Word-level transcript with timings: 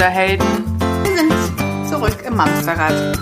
Mutterhelden. 0.00 0.46
Wir 1.02 1.14
sind 1.14 1.88
zurück 1.90 2.24
im 2.26 2.34
Mamsterrad 2.34 3.18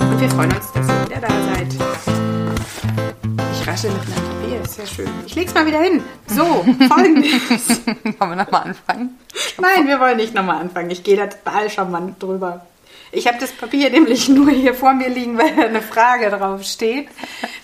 und 0.00 0.18
wir 0.18 0.30
freuen 0.30 0.50
uns, 0.50 0.72
dass 0.72 0.88
ihr 0.88 1.04
wieder 1.04 1.20
da 1.20 1.28
seid. 1.28 1.74
Ich 3.52 3.68
rasche 3.68 3.88
mit 3.88 4.08
meinem 4.08 4.40
Papier, 4.40 4.62
ist 4.62 4.78
ja 4.78 4.86
schön. 4.86 5.10
Ich 5.26 5.34
leg's 5.34 5.52
mal 5.52 5.66
wieder 5.66 5.82
hin. 5.82 6.02
So, 6.28 6.64
folgendes. 6.88 7.84
Wollen 7.84 8.30
wir 8.30 8.36
nochmal 8.36 8.62
anfangen? 8.62 9.18
Nein, 9.60 9.86
wir 9.86 10.00
wollen 10.00 10.16
nicht 10.16 10.32
nochmal 10.32 10.62
anfangen. 10.62 10.88
Ich 10.88 11.04
gehe 11.04 11.18
da 11.18 11.26
total 11.26 11.68
charmant 11.68 12.22
drüber. 12.22 12.64
Ich 13.10 13.26
habe 13.26 13.36
das 13.38 13.52
Papier 13.52 13.90
nämlich 13.90 14.30
nur 14.30 14.50
hier 14.52 14.72
vor 14.72 14.94
mir 14.94 15.10
liegen, 15.10 15.36
weil 15.36 15.54
da 15.54 15.64
eine 15.64 15.82
Frage 15.82 16.30
drauf 16.30 16.62
steht, 16.62 17.08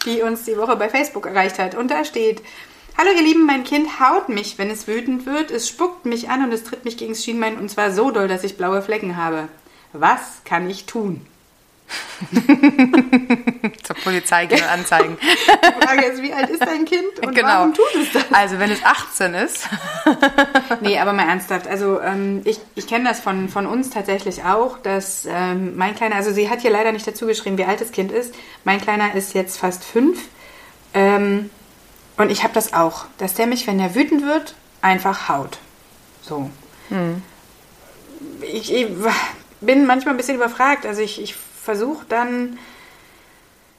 die 0.05 0.21
uns 0.21 0.45
die 0.45 0.59
Woche 0.59 0.77
bei 0.77 0.91
Facebook 0.91 1.25
erreicht 1.25 1.59
hat. 1.59 1.75
Und 1.75 1.91
da 1.91 2.05
steht, 2.05 2.43
Hallo 3.01 3.11
ihr 3.15 3.23
Lieben, 3.23 3.47
mein 3.47 3.63
Kind 3.63 4.01
haut 4.01 4.29
mich, 4.29 4.59
wenn 4.59 4.71
es 4.71 4.89
wütend 4.89 5.25
wird. 5.25 5.53
Es 5.53 5.69
spuckt 5.69 6.05
mich 6.05 6.31
an 6.31 6.43
und 6.43 6.53
es 6.53 6.65
tritt 6.65 6.85
mich 6.85 6.97
gegen 6.97 7.13
das 7.13 7.23
Schienbein 7.23 7.57
und 7.57 7.69
zwar 7.71 7.93
so 7.93 8.11
doll, 8.11 8.27
dass 8.27 8.43
ich 8.43 8.57
blaue 8.57 8.83
Flecken 8.83 9.17
habe. 9.17 9.47
Was 9.93 10.43
kann 10.45 10.69
ich 10.69 10.85
tun? 10.85 11.25
Zur 13.85 13.97
Polizei 14.03 14.47
gehen 14.47 14.59
und 14.59 14.69
anzeigen. 14.69 15.17
Die 15.21 15.87
Frage 15.87 16.07
ist, 16.07 16.23
wie 16.23 16.33
alt 16.33 16.51
ist 16.51 16.61
dein 16.61 16.85
Kind 16.87 17.25
und 17.25 17.37
genau. 17.37 17.47
warum 17.47 17.73
tut 17.73 17.87
es 18.03 18.11
das? 18.13 18.25
Also 18.33 18.59
wenn 18.59 18.73
es 18.73 18.85
18 18.85 19.35
ist. 19.35 19.69
nee, 20.81 20.99
aber 20.99 21.13
mal 21.13 21.29
ernsthaft. 21.29 21.69
Also 21.69 22.01
ähm, 22.01 22.43
ich, 22.45 22.59
ich 22.75 22.89
kenne 22.89 23.09
das 23.09 23.21
von, 23.21 23.49
von 23.49 23.67
uns 23.67 23.91
tatsächlich 23.91 24.43
auch, 24.43 24.77
dass 24.77 25.25
ähm, 25.25 25.77
mein 25.77 25.95
Kleiner, 25.95 26.17
also 26.17 26.33
sie 26.33 26.51
hat 26.51 26.63
hier 26.63 26.73
leider 26.73 26.91
nicht 26.91 27.07
dazu 27.07 27.27
geschrieben, 27.27 27.59
wie 27.59 27.65
alt 27.65 27.81
das 27.81 27.93
Kind 27.93 28.11
ist. 28.11 28.35
Mein 28.65 28.81
Kleiner 28.81 29.15
ist 29.15 29.35
jetzt 29.35 29.57
fast 29.57 29.85
fünf. 29.85 30.19
Ähm, 30.95 31.51
und 32.19 32.31
ich 32.31 32.43
habe 32.43 32.53
das 32.53 32.75
auch, 32.75 33.07
dass 33.19 33.35
der 33.35 33.47
mich, 33.47 33.67
wenn 33.67 33.81
er 33.81 33.95
wütend 33.95 34.23
wird, 34.23 34.55
einfach 34.83 35.29
haut. 35.29 35.59
So. 36.23 36.51
Mhm. 36.91 37.23
Ich, 38.43 38.73
ich, 38.73 38.89
bin 39.61 39.87
manchmal 39.87 40.15
ein 40.15 40.17
bisschen 40.17 40.37
überfragt. 40.37 40.87
Also 40.87 41.01
ich, 41.01 41.21
ich 41.23 41.35
versuche 41.35 42.05
dann, 42.09 42.59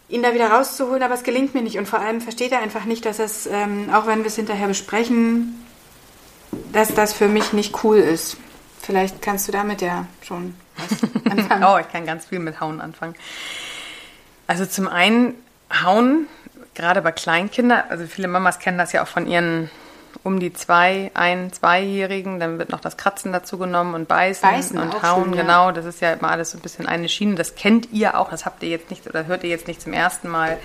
ihn 0.08 0.24
da 0.24 0.34
wieder 0.34 0.50
rauszuholen, 0.50 1.04
aber 1.04 1.14
es 1.14 1.24
gelingt 1.24 1.54
mir 1.54 1.62
nicht. 1.62 1.78
Und 1.78 1.88
vor 1.88 2.00
allem 2.00 2.22
versteht 2.22 2.52
er 2.52 2.60
einfach 2.60 2.86
nicht, 2.86 3.06
dass 3.06 3.20
es, 3.20 3.46
ähm, 3.46 3.90
auch 3.94 4.08
wenn 4.08 4.20
wir 4.20 4.28
es 4.28 4.36
hinterher 4.36 4.68
besprechen, 4.68 5.66
dass 6.72 6.94
das 6.94 7.14
für 7.14 7.28
mich 7.28 7.54
nicht 7.54 7.84
cool 7.84 7.98
ist. 7.98 8.38
Vielleicht 8.82 9.22
kannst 9.22 9.48
du 9.48 9.52
damit 9.52 9.82
ja 9.82 10.08
schon 10.22 10.56
was 10.78 11.04
anfangen. 11.32 11.64
oh, 11.64 11.78
ich 11.78 11.92
kann 11.92 12.06
ganz 12.06 12.26
viel 12.26 12.40
mit 12.40 12.60
Hauen 12.60 12.82
anfangen. 12.82 13.16
Also 14.48 14.66
zum 14.66 14.88
einen, 14.88 15.36
Hauen 15.84 16.28
gerade 16.80 17.02
bei 17.02 17.12
Kleinkindern, 17.12 17.84
also 17.90 18.06
viele 18.06 18.30
Mamas 18.30 18.60
kennen 18.60 18.78
das 18.78 18.94
ja 18.94 19.04
auch 19.04 19.08
von 19.08 19.28
ihren 19.28 19.70
um 20.24 20.40
die 20.40 20.54
zwei, 20.54 21.12
ein, 21.14 21.52
zweijährigen, 21.54 22.40
dann 22.40 22.58
wird 22.58 22.70
noch 22.70 22.80
das 22.80 22.98
Kratzen 22.98 23.32
dazu 23.32 23.58
genommen 23.58 23.94
und 23.94 24.08
beißen, 24.08 24.50
beißen 24.50 24.78
und 24.78 25.04
hauen, 25.04 25.26
schön, 25.26 25.34
ja. 25.34 25.42
genau. 25.42 25.72
Das 25.72 25.86
ist 25.86 26.02
ja 26.02 26.14
immer 26.14 26.32
alles 26.32 26.52
so 26.52 26.58
ein 26.58 26.62
bisschen 26.62 26.88
eine 26.88 27.08
Schiene. 27.10 27.36
Das 27.36 27.56
kennt 27.56 27.92
ihr 27.92 28.18
auch, 28.18 28.30
das 28.30 28.46
habt 28.46 28.64
ihr 28.64 28.70
jetzt 28.70 28.90
nicht 28.90 29.08
oder 29.08 29.28
hört 29.28 29.44
ihr 29.44 29.50
jetzt 29.50 29.68
nicht 29.68 29.82
zum 29.82 29.94
ersten 29.94 30.28
Mal. 30.28 30.58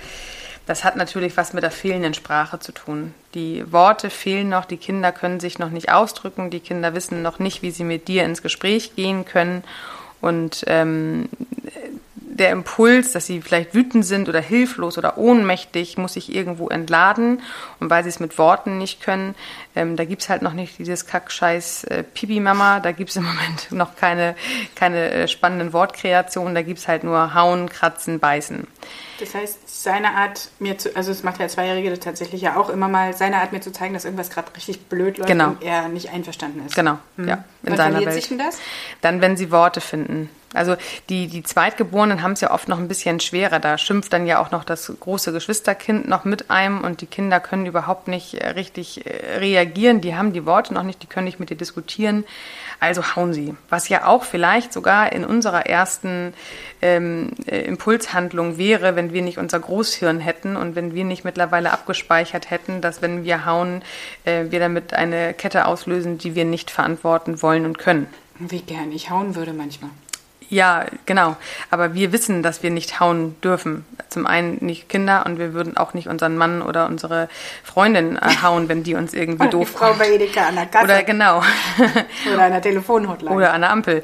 Das 0.65 0.83
hat 0.83 0.95
natürlich 0.95 1.37
was 1.37 1.53
mit 1.53 1.63
der 1.63 1.71
fehlenden 1.71 2.15
Sprache 2.15 2.59
zu 2.59 2.71
tun. 2.71 3.13
Die 3.35 3.71
Worte 3.71 4.09
fehlen 4.09 4.49
noch, 4.49 4.65
die 4.65 4.77
Kinder 4.77 5.11
können 5.11 5.39
sich 5.39 5.59
noch 5.59 5.69
nicht 5.69 5.91
ausdrücken, 5.91 6.49
die 6.49 6.59
Kinder 6.59 6.95
wissen 6.95 7.21
noch 7.21 7.37
nicht, 7.37 7.61
wie 7.61 7.71
sie 7.71 7.83
mit 7.83 8.07
dir 8.07 8.23
ins 8.23 8.41
Gespräch 8.41 8.95
gehen 8.95 9.25
können. 9.25 9.63
Und 10.21 10.63
ähm, 10.67 11.29
der 12.35 12.51
Impuls, 12.51 13.13
dass 13.13 13.25
sie 13.25 13.41
vielleicht 13.41 13.73
wütend 13.73 14.05
sind 14.05 14.27
oder 14.27 14.41
hilflos 14.41 14.97
oder 14.97 15.17
ohnmächtig, 15.17 15.97
muss 15.97 16.13
sich 16.13 16.35
irgendwo 16.35 16.67
entladen. 16.67 17.41
Und 17.79 17.89
weil 17.89 18.03
sie 18.03 18.09
es 18.09 18.19
mit 18.19 18.37
Worten 18.37 18.77
nicht 18.77 19.01
können, 19.01 19.35
ähm, 19.73 19.95
da 19.95 20.03
es 20.03 20.27
halt 20.27 20.41
noch 20.41 20.51
nicht 20.51 20.77
dieses 20.77 21.07
Kackscheiß 21.07 21.85
äh, 21.85 22.03
Pipi-Mama, 22.03 22.81
da 22.81 22.91
gibt 22.91 23.09
es 23.09 23.15
im 23.15 23.23
Moment 23.25 23.71
noch 23.71 23.95
keine, 23.95 24.35
keine 24.75 25.11
äh, 25.11 25.27
spannenden 25.29 25.71
Wortkreationen, 25.71 26.53
da 26.55 26.61
gibt 26.61 26.79
es 26.79 26.89
halt 26.89 27.05
nur 27.05 27.33
Hauen, 27.33 27.69
Kratzen, 27.69 28.19
Beißen. 28.19 28.67
Das 29.21 29.33
heißt, 29.33 29.83
seine 29.83 30.13
Art, 30.15 30.49
mir 30.59 30.77
zu, 30.77 30.93
also 30.93 31.11
es 31.11 31.23
macht 31.23 31.39
der 31.39 31.47
Zweijährige 31.47 31.97
tatsächlich 31.97 32.41
ja 32.41 32.57
auch 32.57 32.69
immer 32.69 32.89
mal, 32.89 33.13
seine 33.13 33.37
Art 33.37 33.53
mir 33.53 33.61
zu 33.61 33.71
zeigen, 33.71 33.93
dass 33.93 34.03
irgendwas 34.03 34.29
gerade 34.29 34.53
richtig 34.57 34.87
blöd 34.87 35.17
läuft 35.19 35.29
genau. 35.29 35.49
und 35.49 35.63
er 35.63 35.87
nicht 35.87 36.11
einverstanden 36.11 36.65
ist. 36.65 36.75
Genau, 36.75 36.99
mhm. 37.15 37.29
ja. 37.29 37.35
In 37.63 37.69
Wann 37.69 37.77
seiner 37.77 38.01
Welt. 38.01 38.13
sich 38.13 38.27
denn 38.27 38.39
das? 38.39 38.59
Dann, 38.99 39.21
wenn 39.21 39.37
sie 39.37 39.51
Worte 39.51 39.79
finden. 39.79 40.29
Also 40.55 40.75
die, 41.09 41.27
die 41.27 41.43
Zweitgeborenen 41.43 42.21
haben 42.21 42.33
es 42.33 42.41
ja 42.41 42.51
oft 42.51 42.67
noch 42.67 42.79
ein 42.79 42.87
bisschen 42.87 43.19
schwerer. 43.19 43.59
Da 43.59 43.77
schimpft 43.77 44.13
dann 44.13 44.25
ja 44.25 44.39
auch 44.39 44.51
noch 44.51 44.63
das 44.63 44.91
große 44.99 45.31
Geschwisterkind 45.31 46.07
noch 46.07 46.25
mit 46.25 46.49
einem 46.49 46.81
und 46.81 47.01
die 47.01 47.07
Kinder 47.07 47.39
können 47.39 47.65
überhaupt 47.65 48.07
nicht 48.07 48.35
äh, 48.35 48.49
richtig 48.49 49.05
äh, 49.05 49.37
reagieren. 49.37 50.01
Die 50.01 50.15
haben 50.15 50.33
die 50.33 50.45
Worte 50.45 50.73
noch 50.73 50.83
nicht, 50.83 51.01
die 51.01 51.07
können 51.07 51.25
nicht 51.25 51.39
mit 51.39 51.49
dir 51.49 51.57
diskutieren. 51.57 52.25
Also 52.79 53.15
hauen 53.15 53.33
sie. 53.33 53.55
Was 53.69 53.89
ja 53.89 54.05
auch 54.05 54.23
vielleicht 54.23 54.73
sogar 54.73 55.11
in 55.11 55.25
unserer 55.25 55.65
ersten 55.65 56.33
ähm, 56.81 57.31
äh, 57.45 57.61
Impulshandlung 57.61 58.57
wäre, 58.57 58.95
wenn 58.95 59.13
wir 59.13 59.21
nicht 59.21 59.37
unser 59.37 59.59
Großhirn 59.59 60.19
hätten 60.19 60.55
und 60.55 60.75
wenn 60.75 60.93
wir 60.93 61.05
nicht 61.05 61.23
mittlerweile 61.23 61.71
abgespeichert 61.71 62.51
hätten, 62.51 62.81
dass 62.81 63.01
wenn 63.01 63.23
wir 63.23 63.45
hauen, 63.45 63.81
äh, 64.25 64.45
wir 64.49 64.59
damit 64.59 64.93
eine 64.93 65.33
Kette 65.33 65.65
auslösen, 65.65 66.17
die 66.17 66.35
wir 66.35 66.45
nicht 66.45 66.69
verantworten 66.69 67.41
wollen 67.41 67.65
und 67.65 67.77
können. 67.77 68.07
Wie 68.37 68.61
gern 68.61 68.91
ich 68.91 69.09
hauen 69.09 69.35
würde 69.35 69.53
manchmal. 69.53 69.91
Ja, 70.49 70.85
genau. 71.05 71.35
Aber 71.71 71.93
wir 71.93 72.11
wissen, 72.11 72.43
dass 72.43 72.63
wir 72.63 72.69
nicht 72.69 72.99
hauen 72.99 73.35
dürfen. 73.41 73.85
Zum 74.09 74.25
einen 74.25 74.57
nicht 74.61 74.89
Kinder 74.89 75.25
und 75.25 75.39
wir 75.39 75.53
würden 75.53 75.77
auch 75.77 75.93
nicht 75.93 76.07
unseren 76.07 76.37
Mann 76.37 76.61
oder 76.61 76.85
unsere 76.85 77.29
Freundin 77.63 78.17
äh, 78.17 78.21
hauen, 78.41 78.69
wenn 78.69 78.83
die 78.83 78.95
uns 78.95 79.13
irgendwie 79.13 79.47
doof 79.49 79.69
die 79.71 79.77
Frau 79.77 79.93
bei 79.93 80.11
Edeka 80.11 80.47
an 80.47 80.55
der 80.55 80.65
Kasse. 80.67 80.85
Oder 80.85 81.03
genau. 81.03 81.41
oder 82.33 82.43
an 82.43 82.51
der 82.51 82.61
Telefonhotline. 82.61 83.35
Oder 83.35 83.53
an 83.53 83.61
der 83.61 83.71
Ampel. 83.71 84.03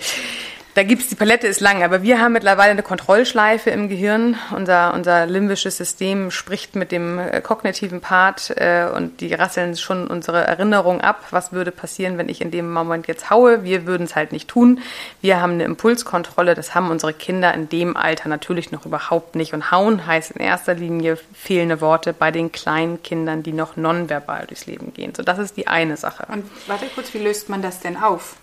Da 0.74 0.84
gibt's 0.84 1.10
die 1.10 1.16
Palette 1.16 1.48
ist 1.48 1.60
lang, 1.60 1.84
aber 1.84 2.02
wir 2.02 2.22
haben 2.22 2.32
mittlerweile 2.32 2.72
eine 2.72 2.82
Kontrollschleife 2.82 3.70
im 3.72 3.90
Gehirn. 3.90 4.38
Unser, 4.56 4.94
unser 4.94 5.26
limbisches 5.26 5.76
System 5.76 6.32
spricht 6.32 6.78
mit 6.78 6.94
dem 6.94 7.20
äh, 7.20 7.42
kognitiven 7.42 8.00
Part 8.00 8.52
äh, 8.56 8.88
und 8.96 9.20
die 9.20 9.34
rasseln 9.34 9.76
schon 9.76 10.08
unsere 10.08 10.48
Erinnerung 10.48 11.02
ab. 11.02 11.26
Was 11.32 11.52
würde 11.52 11.72
passieren, 11.72 12.18
wenn 12.18 12.30
ich 12.30 12.40
in 12.40 12.52
dem 12.52 12.72
Moment 12.72 13.08
jetzt 13.08 13.30
haue? 13.30 13.66
Wir 13.66 13.86
würden 13.86 14.04
es 14.04 14.16
halt 14.16 14.32
nicht 14.32 14.48
tun. 14.48 14.80
Wir 15.20 15.42
haben 15.42 15.54
eine 15.54 15.66
Impulskontrolle, 15.66 16.56
das 16.56 16.74
haben 16.74 16.90
unsere 16.90 17.12
Kinder 17.12 17.54
in 17.54 17.68
dem 17.68 17.98
Alter 17.98 18.30
natürlich 18.30 18.72
noch 18.72 18.86
überhaupt 18.86 19.36
nicht. 19.36 19.54
Und 19.54 19.72
hauen 19.72 20.08
heißt 20.08 20.32
in 20.32 20.42
erster 20.42 20.74
Linie 20.74 21.18
fehlende 21.34 21.82
Worte 21.82 22.14
bei 22.14 22.32
den 22.32 22.54
kleinen 22.54 23.04
Kindern, 23.04 23.44
die 23.44 23.52
noch 23.52 23.76
nonverbal 23.76 24.48
durchs 24.48 24.68
Leben 24.68 24.94
gehen. 24.94 25.14
So, 25.16 25.22
das 25.22 25.38
ist 25.38 25.58
die 25.58 25.68
eine 25.68 25.98
Sache. 25.98 26.28
Und 26.32 26.46
warte 26.68 26.86
kurz, 26.96 27.14
wie 27.14 27.20
löst 27.20 27.50
man 27.50 27.62
das 27.62 27.82
denn 27.82 27.98
auf? 27.98 28.38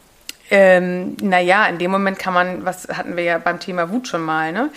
Ähm, 0.51 1.17
naja, 1.21 1.67
in 1.67 1.79
dem 1.79 1.91
Moment 1.91 2.19
kann 2.19 2.33
man, 2.35 2.65
was 2.65 2.89
hatten 2.89 3.17
wir 3.17 3.25
ja 3.25 3.39
beim 3.39 3.61
Thema 3.61 3.91
Wut 3.91 4.09
schon 4.09 4.23
mal, 4.23 4.53
ne? 4.53 4.71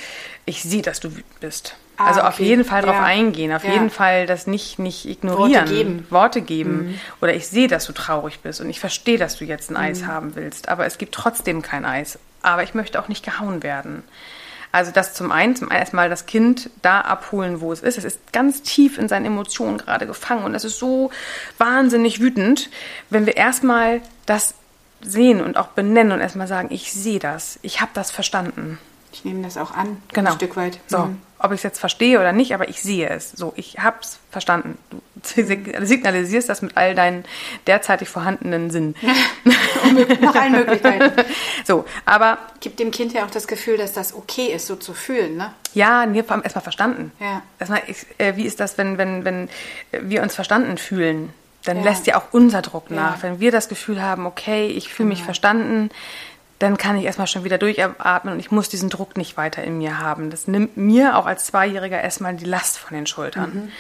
Ich 0.46 0.64
sehe, 0.64 0.82
dass 0.82 1.00
du 1.00 1.16
wütend 1.16 1.40
bist. 1.40 1.76
Ah, 1.98 2.08
also 2.08 2.20
okay. 2.22 2.30
auf 2.30 2.40
jeden 2.40 2.66
Fall 2.66 2.82
drauf 2.82 2.96
ja. 2.96 3.04
eingehen, 3.04 3.54
auf 3.54 3.64
ja. 3.64 3.74
jeden 3.74 3.90
Fall 3.90 4.26
das 4.26 4.48
nicht, 4.48 4.80
nicht 4.80 5.06
ignorieren. 5.06 5.62
Worte 5.62 5.74
geben. 5.74 6.08
Worte 6.10 6.42
geben. 6.42 6.74
Mhm. 6.74 7.00
Oder 7.22 7.34
ich 7.36 7.48
sehe, 7.48 7.68
dass 7.68 7.86
du 7.86 7.94
traurig 7.94 8.40
bist 8.40 8.60
und 8.60 8.70
ich 8.70 8.80
verstehe, 8.80 9.18
dass 9.18 9.38
du 9.38 9.46
jetzt 9.46 9.70
ein 9.70 9.76
mhm. 9.76 9.80
Eis 9.80 10.06
haben 10.06 10.36
willst, 10.36 10.70
aber 10.70 10.86
es 10.86 10.98
gibt 10.98 11.14
trotzdem 11.14 11.62
kein 11.62 11.86
Eis. 11.86 12.20
Aber 12.42 12.64
ich 12.64 12.74
möchte 12.74 13.00
auch 13.00 13.08
nicht 13.08 13.24
gehauen 13.24 13.62
werden. 13.62 14.04
Also 14.72 14.92
das 14.92 15.14
zum 15.14 15.32
einen, 15.32 15.56
zum 15.56 15.70
ersten 15.70 15.98
Mal 15.98 16.10
das 16.10 16.26
Kind 16.26 16.70
da 16.82 17.02
abholen, 17.02 17.62
wo 17.62 17.74
es 17.74 17.82
ist. 17.82 17.98
Es 17.98 18.06
ist 18.06 18.32
ganz 18.32 18.62
tief 18.62 18.98
in 18.98 19.10
seinen 19.10 19.26
Emotionen 19.26 19.78
gerade 19.78 20.08
gefangen 20.08 20.46
und 20.46 20.56
es 20.56 20.64
ist 20.64 20.80
so 20.80 21.12
wahnsinnig 21.58 22.22
wütend, 22.22 22.70
wenn 23.10 23.26
wir 23.26 23.36
erstmal 23.36 24.02
das 24.26 24.56
sehen 25.04 25.42
und 25.42 25.58
auch 25.58 25.68
benennen 25.68 26.14
und 26.14 26.20
erstmal 26.20 26.48
sagen, 26.48 26.70
ich 26.72 26.92
sehe 26.94 27.20
das, 27.20 27.60
ich 27.62 27.82
habe 27.82 27.92
das 27.94 28.12
verstanden. 28.12 28.78
Ich 29.14 29.26
nehme 29.26 29.44
das 29.44 29.58
auch 29.58 29.72
an, 29.72 30.02
genau. 30.14 30.32
ein 30.32 30.36
Stück 30.38 30.56
weit. 30.56 30.80
So, 30.88 31.00
mhm. 31.00 31.22
ob 31.38 31.52
ich 31.52 31.58
es 31.58 31.64
jetzt 31.64 31.80
verstehe 31.80 32.20
oder 32.20 32.32
nicht, 32.32 32.54
aber 32.54 32.70
ich 32.70 32.82
sehe 32.82 33.10
es. 33.10 33.32
So, 33.32 33.52
ich 33.58 33.80
habe 33.80 33.98
es 34.02 34.20
verstanden. 34.30 34.78
Du 34.92 35.44
signalisierst 35.86 36.48
das 36.48 36.62
mit 36.62 36.78
all 36.78 36.96
deinen 36.96 37.26
derzeitig 37.68 38.08
vorhandenen 38.08 38.72
Sinn. 38.72 38.96
Nach 40.22 40.36
allen 40.36 40.54
Möglichkeiten. 40.54 41.12
So, 41.66 41.86
aber... 42.06 42.38
Gibt 42.62 42.80
dem 42.80 42.92
Kind 42.92 43.12
ja 43.12 43.26
auch 43.26 43.32
das 43.32 43.48
Gefühl, 43.48 43.78
dass 43.78 43.92
das 43.92 44.14
okay 44.14 44.48
ist, 44.48 44.68
so 44.68 44.78
zu 44.78 44.94
fühlen, 44.94 45.36
ne? 45.36 45.54
Ja, 45.74 46.06
nee, 46.06 46.24
vor 46.24 46.34
allem 46.34 46.44
erstmal 46.44 46.64
verstanden. 46.64 47.12
Ja. 47.20 47.42
Erstmal, 47.60 47.82
ich, 47.88 48.06
äh, 48.18 48.38
wie 48.38 48.46
ist 48.46 48.62
das, 48.62 48.78
wenn, 48.78 48.98
wenn, 48.98 49.26
wenn 49.26 49.50
wir 49.92 50.24
uns 50.24 50.36
verstanden 50.36 50.78
fühlen? 50.78 51.34
Dann 51.64 51.78
ja. 51.78 51.84
lässt 51.84 52.08
ja 52.08 52.18
auch 52.18 52.26
unser 52.32 52.62
Druck 52.62 52.90
nach. 52.92 53.18
Ja. 53.18 53.24
Wenn 53.24 53.40
wir 53.40 53.52
das 53.52 53.70
Gefühl 53.70 54.02
haben, 54.02 54.26
okay, 54.26 54.68
ich 54.68 54.92
fühle 54.92 55.10
mich 55.10 55.20
genau. 55.20 55.26
verstanden, 55.26 55.90
dann 56.60 56.78
kann 56.78 56.98
ich 56.98 57.06
erstmal 57.06 57.28
schon 57.28 57.44
wieder 57.44 57.58
durchatmen 57.58 58.34
und 58.34 58.40
ich 58.40 58.52
muss 58.52 58.70
diesen 58.70 58.90
Druck 58.90 59.18
nicht 59.18 59.36
weiter 59.36 59.64
in 59.64 59.80
mir 59.80 60.00
haben. 60.00 60.30
Das 60.30 60.48
nimmt 60.48 60.78
mir 60.78 61.18
auch 61.18 61.26
als 61.26 61.46
Zweijähriger 61.46 62.00
erstmal 62.00 62.36
die 62.36 62.46
Last 62.46 62.78
von 62.78 62.96
den 62.96 63.08
Schultern. 63.08 63.52
Mhm. 63.54 63.72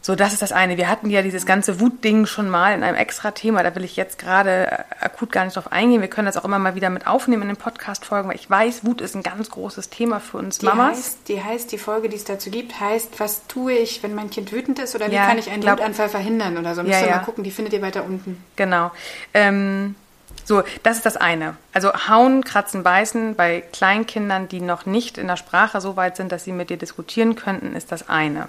So, 0.00 0.14
das 0.14 0.32
ist 0.32 0.40
das 0.40 0.52
eine. 0.52 0.76
Wir 0.78 0.88
hatten 0.88 1.10
ja 1.10 1.20
dieses 1.22 1.44
ganze 1.44 1.80
Wutding 1.80 2.24
schon 2.24 2.48
mal 2.48 2.72
in 2.72 2.82
einem 2.82 2.96
extra 2.96 3.32
Thema. 3.32 3.62
Da 3.62 3.74
will 3.74 3.84
ich 3.84 3.96
jetzt 3.96 4.18
gerade 4.18 4.84
akut 5.00 5.32
gar 5.32 5.44
nicht 5.44 5.56
drauf 5.56 5.70
eingehen. 5.72 6.00
Wir 6.00 6.08
können 6.08 6.26
das 6.26 6.36
auch 6.36 6.44
immer 6.44 6.58
mal 6.58 6.74
wieder 6.76 6.88
mit 6.88 7.06
aufnehmen 7.06 7.42
in 7.42 7.48
den 7.48 7.56
Podcast-Folgen, 7.56 8.28
weil 8.28 8.36
ich 8.36 8.48
weiß, 8.48 8.86
Wut 8.86 9.00
ist 9.02 9.16
ein 9.16 9.22
ganz 9.22 9.50
großes 9.50 9.90
Thema 9.90 10.20
für 10.20 10.38
uns 10.38 10.58
Die 10.58 10.66
Mamas. 10.66 10.96
heißt, 10.96 11.18
die 11.28 11.42
heißt, 11.42 11.72
die 11.72 11.78
Folge, 11.78 12.08
die 12.08 12.16
es 12.16 12.24
dazu 12.24 12.50
gibt, 12.50 12.80
heißt, 12.80 13.18
was 13.20 13.46
tue 13.48 13.72
ich, 13.74 14.02
wenn 14.02 14.14
mein 14.14 14.30
Kind 14.30 14.52
wütend 14.52 14.78
ist 14.78 14.94
oder 14.94 15.10
wie 15.10 15.14
Ja, 15.16 15.26
kann 15.26 15.36
ich 15.36 15.50
einen 15.50 15.60
glaub- 15.60 15.78
Wutanfall 15.78 16.08
verhindern 16.08 16.56
oder 16.56 16.74
so. 16.74 16.82
Müsst 16.84 16.94
Ja, 16.94 17.00
ihr 17.04 17.10
ja. 17.10 17.16
mal 17.16 17.24
gucken, 17.24 17.44
die 17.44 17.50
findet 17.50 17.74
ihr 17.74 17.82
weiter 17.82 18.04
unten. 18.04 18.42
Genau. 18.56 18.92
Ähm, 19.34 19.94
so, 20.44 20.62
das 20.84 20.96
ist 20.98 21.04
das 21.06 21.16
eine. 21.18 21.56
Also 21.74 21.92
hauen, 22.08 22.44
kratzen, 22.44 22.82
beißen 22.82 23.34
bei 23.34 23.62
Kleinkindern, 23.72 24.48
die 24.48 24.60
noch 24.62 24.86
nicht 24.86 25.18
in 25.18 25.26
der 25.26 25.36
Sprache 25.36 25.80
so 25.82 25.96
weit 25.96 26.16
sind, 26.16 26.32
dass 26.32 26.44
sie 26.44 26.52
mit 26.52 26.70
dir 26.70 26.78
diskutieren 26.78 27.34
könnten, 27.34 27.74
ist 27.76 27.92
das 27.92 28.08
eine. 28.08 28.48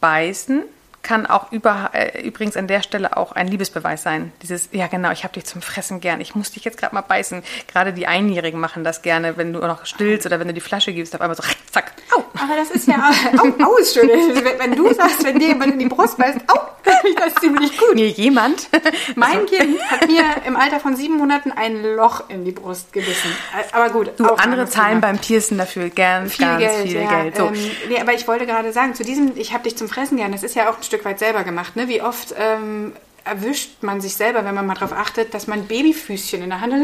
Beißen 0.00 0.62
kann 1.02 1.26
auch 1.26 1.50
über, 1.50 1.90
äh, 1.94 2.20
übrigens 2.22 2.56
an 2.56 2.66
der 2.66 2.82
Stelle 2.82 3.16
auch 3.16 3.32
ein 3.32 3.48
Liebesbeweis 3.48 4.02
sein. 4.02 4.32
Dieses, 4.42 4.68
ja 4.72 4.86
genau, 4.86 5.10
ich 5.10 5.24
habe 5.24 5.32
dich 5.34 5.46
zum 5.46 5.62
Fressen 5.62 6.00
gern, 6.00 6.20
ich 6.20 6.34
muss 6.34 6.52
dich 6.52 6.64
jetzt 6.64 6.78
gerade 6.78 6.94
mal 6.94 7.00
beißen. 7.00 7.42
Gerade 7.68 7.92
die 7.92 8.06
Einjährigen 8.06 8.60
machen 8.60 8.84
das 8.84 9.02
gerne, 9.02 9.36
wenn 9.36 9.52
du 9.52 9.60
noch 9.60 9.86
stillst 9.86 10.26
oder 10.26 10.40
wenn 10.40 10.48
du 10.48 10.54
die 10.54 10.60
Flasche 10.60 10.92
gibst, 10.92 11.14
auf 11.14 11.20
einmal 11.20 11.36
so, 11.36 11.42
zack, 11.70 11.92
au. 12.14 12.19
Aber 12.42 12.56
das 12.56 12.70
ist 12.70 12.88
ja, 12.88 13.10
au, 13.38 13.64
au 13.64 13.76
ist 13.76 13.94
schön. 13.94 14.08
Wenn, 14.08 14.74
du 14.74 14.92
sagst, 14.94 15.24
wenn 15.24 15.38
dir 15.38 15.48
jemand 15.48 15.74
in 15.74 15.78
die 15.78 15.86
Brust 15.86 16.16
beißt, 16.16 16.38
au, 16.48 16.58
das 16.84 17.26
ist 17.28 17.40
ziemlich 17.40 17.76
gut. 17.76 17.94
Mir 17.94 18.08
jemand. 18.08 18.68
Mein 19.16 19.46
Kind 19.46 19.80
hat 19.90 20.06
mir 20.06 20.24
im 20.46 20.56
Alter 20.56 20.80
von 20.80 20.96
sieben 20.96 21.16
Monaten 21.16 21.52
ein 21.52 21.82
Loch 21.82 22.24
in 22.28 22.44
die 22.44 22.52
Brust 22.52 22.92
gebissen. 22.92 23.30
Aber 23.72 23.90
gut. 23.90 24.12
Du, 24.16 24.26
auch 24.26 24.38
andere 24.38 24.66
zahlen 24.68 25.00
beim 25.00 25.18
Piercen 25.18 25.58
dafür 25.58 25.90
gern, 25.90 26.28
viel 26.28 26.46
ganz 26.46 26.60
Geld, 26.60 26.88
viel 26.88 27.02
ja. 27.02 27.22
Geld. 27.22 27.36
So. 27.36 27.46
Ähm, 27.46 27.70
nee, 27.88 28.00
aber 28.00 28.14
ich 28.14 28.26
wollte 28.26 28.46
gerade 28.46 28.72
sagen, 28.72 28.94
zu 28.94 29.04
diesem, 29.04 29.32
ich 29.36 29.52
habe 29.52 29.64
dich 29.64 29.76
zum 29.76 29.88
Fressen 29.88 30.16
gern, 30.16 30.32
das 30.32 30.42
ist 30.42 30.54
ja 30.54 30.70
auch 30.70 30.76
ein 30.76 30.82
Stück 30.82 31.04
weit 31.04 31.18
selber 31.18 31.44
gemacht. 31.44 31.76
Ne? 31.76 31.88
Wie 31.88 32.02
oft 32.02 32.34
ähm, 32.38 32.92
erwischt 33.24 33.82
man 33.82 34.00
sich 34.00 34.14
selber, 34.14 34.44
wenn 34.44 34.54
man 34.54 34.66
mal 34.66 34.74
darauf 34.74 34.92
achtet, 34.92 35.34
dass 35.34 35.46
man 35.46 35.66
Babyfüßchen 35.66 36.42
in 36.42 36.50
der 36.50 36.60
Hand 36.60 36.72
hat. 36.72 36.80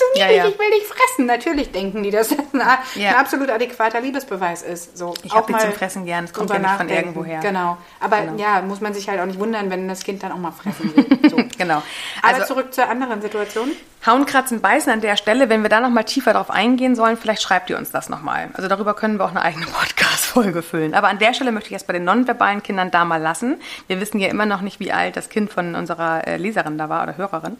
Bist 0.00 0.14
so 0.14 0.20
Ja, 0.20 0.26
niedlich, 0.26 0.42
ja. 0.44 0.48
ich 0.50 0.58
will 0.58 0.70
dich 0.78 0.86
fressen. 0.86 1.26
Natürlich 1.26 1.72
denken 1.72 2.02
die, 2.02 2.10
dass 2.10 2.28
das 2.28 2.38
ein, 2.38 2.60
Ja. 2.94 3.10
ein 3.10 3.14
absolut 3.16 3.50
adäquater 3.50 4.00
Liebesbeweis 4.00 4.62
ist. 4.62 4.96
So, 4.96 5.14
Ich 5.22 5.32
auch 5.32 5.36
hab 5.36 5.46
dich 5.46 5.56
mal 5.56 5.62
zum 5.62 5.72
Fressen 5.72 6.04
gern, 6.06 6.24
es 6.24 6.32
kommt 6.32 6.50
ja 6.50 6.58
nicht 6.58 6.66
von 6.68 6.86
nachdenken. 6.86 6.94
irgendwoher. 7.10 7.40
Genau. 7.40 7.78
Aber 8.00 8.20
Genau. 8.22 8.36
ja, 8.42 8.62
muss 8.62 8.80
man 8.80 8.94
sich 8.94 9.08
halt 9.08 9.20
auch 9.20 9.26
nicht 9.26 9.38
wundern, 9.38 9.70
wenn 9.70 9.86
das 9.88 10.02
Kind 10.04 10.22
dann 10.22 10.32
auch 10.32 10.38
mal 10.38 10.52
fressen 10.52 10.94
will. 10.96 11.30
So. 11.30 11.36
Genau. 11.58 11.82
Aber 12.22 12.34
Also 12.34 12.46
zurück 12.54 12.72
zur 12.72 12.88
anderen 12.88 13.20
Situation. 13.20 13.70
Hauen, 14.06 14.24
kratzen, 14.24 14.62
beißen 14.62 14.90
an 14.90 15.02
der 15.02 15.16
Stelle, 15.16 15.50
wenn 15.50 15.60
wir 15.62 15.68
da 15.68 15.80
nochmal 15.80 16.04
tiefer 16.04 16.32
drauf 16.32 16.50
eingehen 16.50 16.96
sollen, 16.96 17.18
vielleicht 17.18 17.42
schreibt 17.42 17.68
ihr 17.68 17.76
uns 17.76 17.90
das 17.90 18.08
nochmal. 18.08 18.48
Also 18.54 18.66
darüber 18.66 18.94
können 18.94 19.18
wir 19.18 19.26
auch 19.26 19.30
eine 19.30 19.42
eigene 19.42 19.66
Podcast-Folge 20.00 20.62
füllen. 20.62 20.94
Aber 20.94 21.08
an 21.08 21.18
der 21.18 21.34
Stelle 21.34 21.52
möchte 21.52 21.66
ich 21.68 21.72
erst 21.74 21.86
bei 21.86 21.92
den 21.92 22.04
nonverbalen 22.04 22.62
Kindern 22.62 22.90
da 22.90 23.04
mal 23.04 23.20
lassen. 23.20 23.60
Wir 23.88 24.00
wissen 24.00 24.18
ja 24.18 24.28
immer 24.28 24.46
noch 24.46 24.62
nicht, 24.62 24.80
wie 24.80 24.90
alt 24.92 25.16
das 25.16 25.28
Kind 25.28 25.52
von 25.52 25.74
unserer 25.74 26.26
äh, 26.26 26.38
Leserin 26.38 26.78
da 26.78 26.88
war 26.88 27.02
oder 27.02 27.18
Hörerin. 27.18 27.58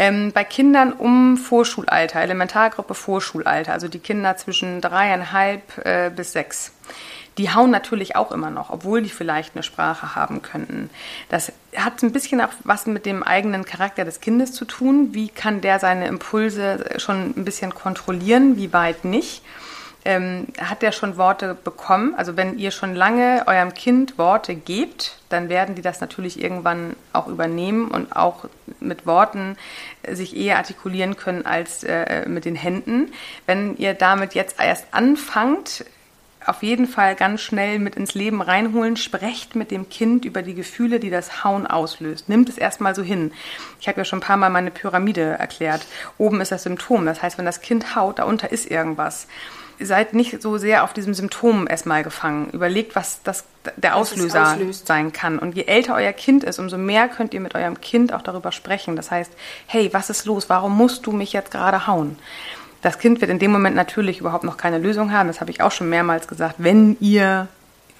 Ähm, 0.00 0.32
bei 0.32 0.44
Kindern 0.44 0.94
um 0.94 1.36
Vorschulalter, 1.36 2.22
Elementargruppe 2.22 2.94
Vorschulalter, 2.94 3.74
also 3.74 3.86
die 3.86 3.98
Kinder 3.98 4.34
zwischen 4.38 4.80
dreieinhalb 4.80 5.62
äh, 5.84 6.10
bis 6.10 6.32
sechs. 6.32 6.72
Die 7.36 7.52
hauen 7.52 7.70
natürlich 7.70 8.16
auch 8.16 8.32
immer 8.32 8.48
noch, 8.48 8.70
obwohl 8.70 9.02
die 9.02 9.10
vielleicht 9.10 9.54
eine 9.54 9.62
Sprache 9.62 10.16
haben 10.16 10.40
könnten. 10.40 10.88
Das 11.28 11.52
hat 11.76 12.02
ein 12.02 12.12
bisschen 12.12 12.40
auch 12.40 12.48
was 12.64 12.86
mit 12.86 13.04
dem 13.04 13.22
eigenen 13.22 13.66
Charakter 13.66 14.06
des 14.06 14.22
Kindes 14.22 14.54
zu 14.54 14.64
tun. 14.64 15.12
Wie 15.12 15.28
kann 15.28 15.60
der 15.60 15.78
seine 15.78 16.06
Impulse 16.06 16.82
schon 16.96 17.34
ein 17.36 17.44
bisschen 17.44 17.74
kontrollieren, 17.74 18.56
wie 18.56 18.72
weit 18.72 19.04
nicht? 19.04 19.42
Ähm, 20.04 20.46
hat 20.58 20.80
der 20.80 20.92
schon 20.92 21.18
Worte 21.18 21.54
bekommen? 21.54 22.14
Also 22.14 22.36
wenn 22.36 22.58
ihr 22.58 22.70
schon 22.70 22.94
lange 22.94 23.44
eurem 23.46 23.74
Kind 23.74 24.16
Worte 24.16 24.54
gebt, 24.54 25.18
dann 25.28 25.50
werden 25.50 25.74
die 25.74 25.82
das 25.82 26.00
natürlich 26.00 26.42
irgendwann 26.42 26.96
auch 27.12 27.26
übernehmen 27.26 27.88
und 27.88 28.16
auch 28.16 28.46
mit 28.80 29.06
Worten 29.06 29.58
äh, 30.02 30.14
sich 30.14 30.34
eher 30.34 30.56
artikulieren 30.56 31.16
können 31.16 31.44
als 31.44 31.84
äh, 31.84 32.26
mit 32.28 32.46
den 32.46 32.54
Händen. 32.54 33.12
Wenn 33.46 33.76
ihr 33.76 33.92
damit 33.92 34.34
jetzt 34.34 34.58
erst 34.58 34.86
anfangt, 34.92 35.84
auf 36.46 36.62
jeden 36.62 36.86
Fall 36.86 37.16
ganz 37.16 37.42
schnell 37.42 37.78
mit 37.78 37.96
ins 37.96 38.14
Leben 38.14 38.40
reinholen. 38.40 38.96
Sprecht 38.96 39.56
mit 39.56 39.70
dem 39.70 39.88
Kind 39.88 40.24
über 40.24 40.42
die 40.42 40.54
Gefühle, 40.54 40.98
die 40.98 41.10
das 41.10 41.44
Hauen 41.44 41.66
auslöst. 41.66 42.28
Nimmt 42.28 42.48
es 42.48 42.56
erstmal 42.56 42.94
so 42.94 43.02
hin. 43.02 43.32
Ich 43.80 43.88
habe 43.88 43.98
ja 43.98 44.04
schon 44.04 44.20
ein 44.20 44.22
paar 44.22 44.36
Mal 44.36 44.50
meine 44.50 44.70
Pyramide 44.70 45.36
erklärt. 45.38 45.86
Oben 46.18 46.40
ist 46.40 46.52
das 46.52 46.62
Symptom. 46.62 47.04
Das 47.04 47.22
heißt, 47.22 47.36
wenn 47.36 47.44
das 47.44 47.60
Kind 47.60 47.94
haut, 47.94 48.18
darunter 48.18 48.50
ist 48.50 48.70
irgendwas. 48.70 49.26
Seid 49.80 50.14
nicht 50.14 50.42
so 50.42 50.58
sehr 50.58 50.84
auf 50.84 50.92
diesem 50.92 51.14
Symptom 51.14 51.66
erstmal 51.68 52.02
gefangen. 52.02 52.50
Überlegt, 52.50 52.94
was 52.94 53.22
das 53.22 53.44
der 53.76 53.96
Auslöser 53.96 54.52
auslöst. 54.54 54.86
sein 54.86 55.12
kann. 55.12 55.38
Und 55.38 55.54
je 55.54 55.64
älter 55.64 55.94
euer 55.94 56.12
Kind 56.12 56.44
ist, 56.44 56.58
umso 56.58 56.78
mehr 56.78 57.08
könnt 57.08 57.34
ihr 57.34 57.40
mit 57.40 57.54
eurem 57.54 57.80
Kind 57.80 58.12
auch 58.12 58.22
darüber 58.22 58.52
sprechen. 58.52 58.96
Das 58.96 59.10
heißt, 59.10 59.32
hey, 59.66 59.90
was 59.92 60.10
ist 60.10 60.26
los? 60.26 60.48
Warum 60.48 60.76
musst 60.76 61.06
du 61.06 61.12
mich 61.12 61.32
jetzt 61.32 61.50
gerade 61.50 61.86
hauen? 61.86 62.18
Das 62.82 62.98
Kind 62.98 63.20
wird 63.20 63.30
in 63.30 63.38
dem 63.38 63.50
Moment 63.50 63.76
natürlich 63.76 64.20
überhaupt 64.20 64.44
noch 64.44 64.56
keine 64.56 64.78
Lösung 64.78 65.12
haben. 65.12 65.28
Das 65.28 65.40
habe 65.40 65.50
ich 65.50 65.60
auch 65.60 65.72
schon 65.72 65.90
mehrmals 65.90 66.28
gesagt. 66.28 66.56
Wenn 66.58 66.96
ihr 67.00 67.48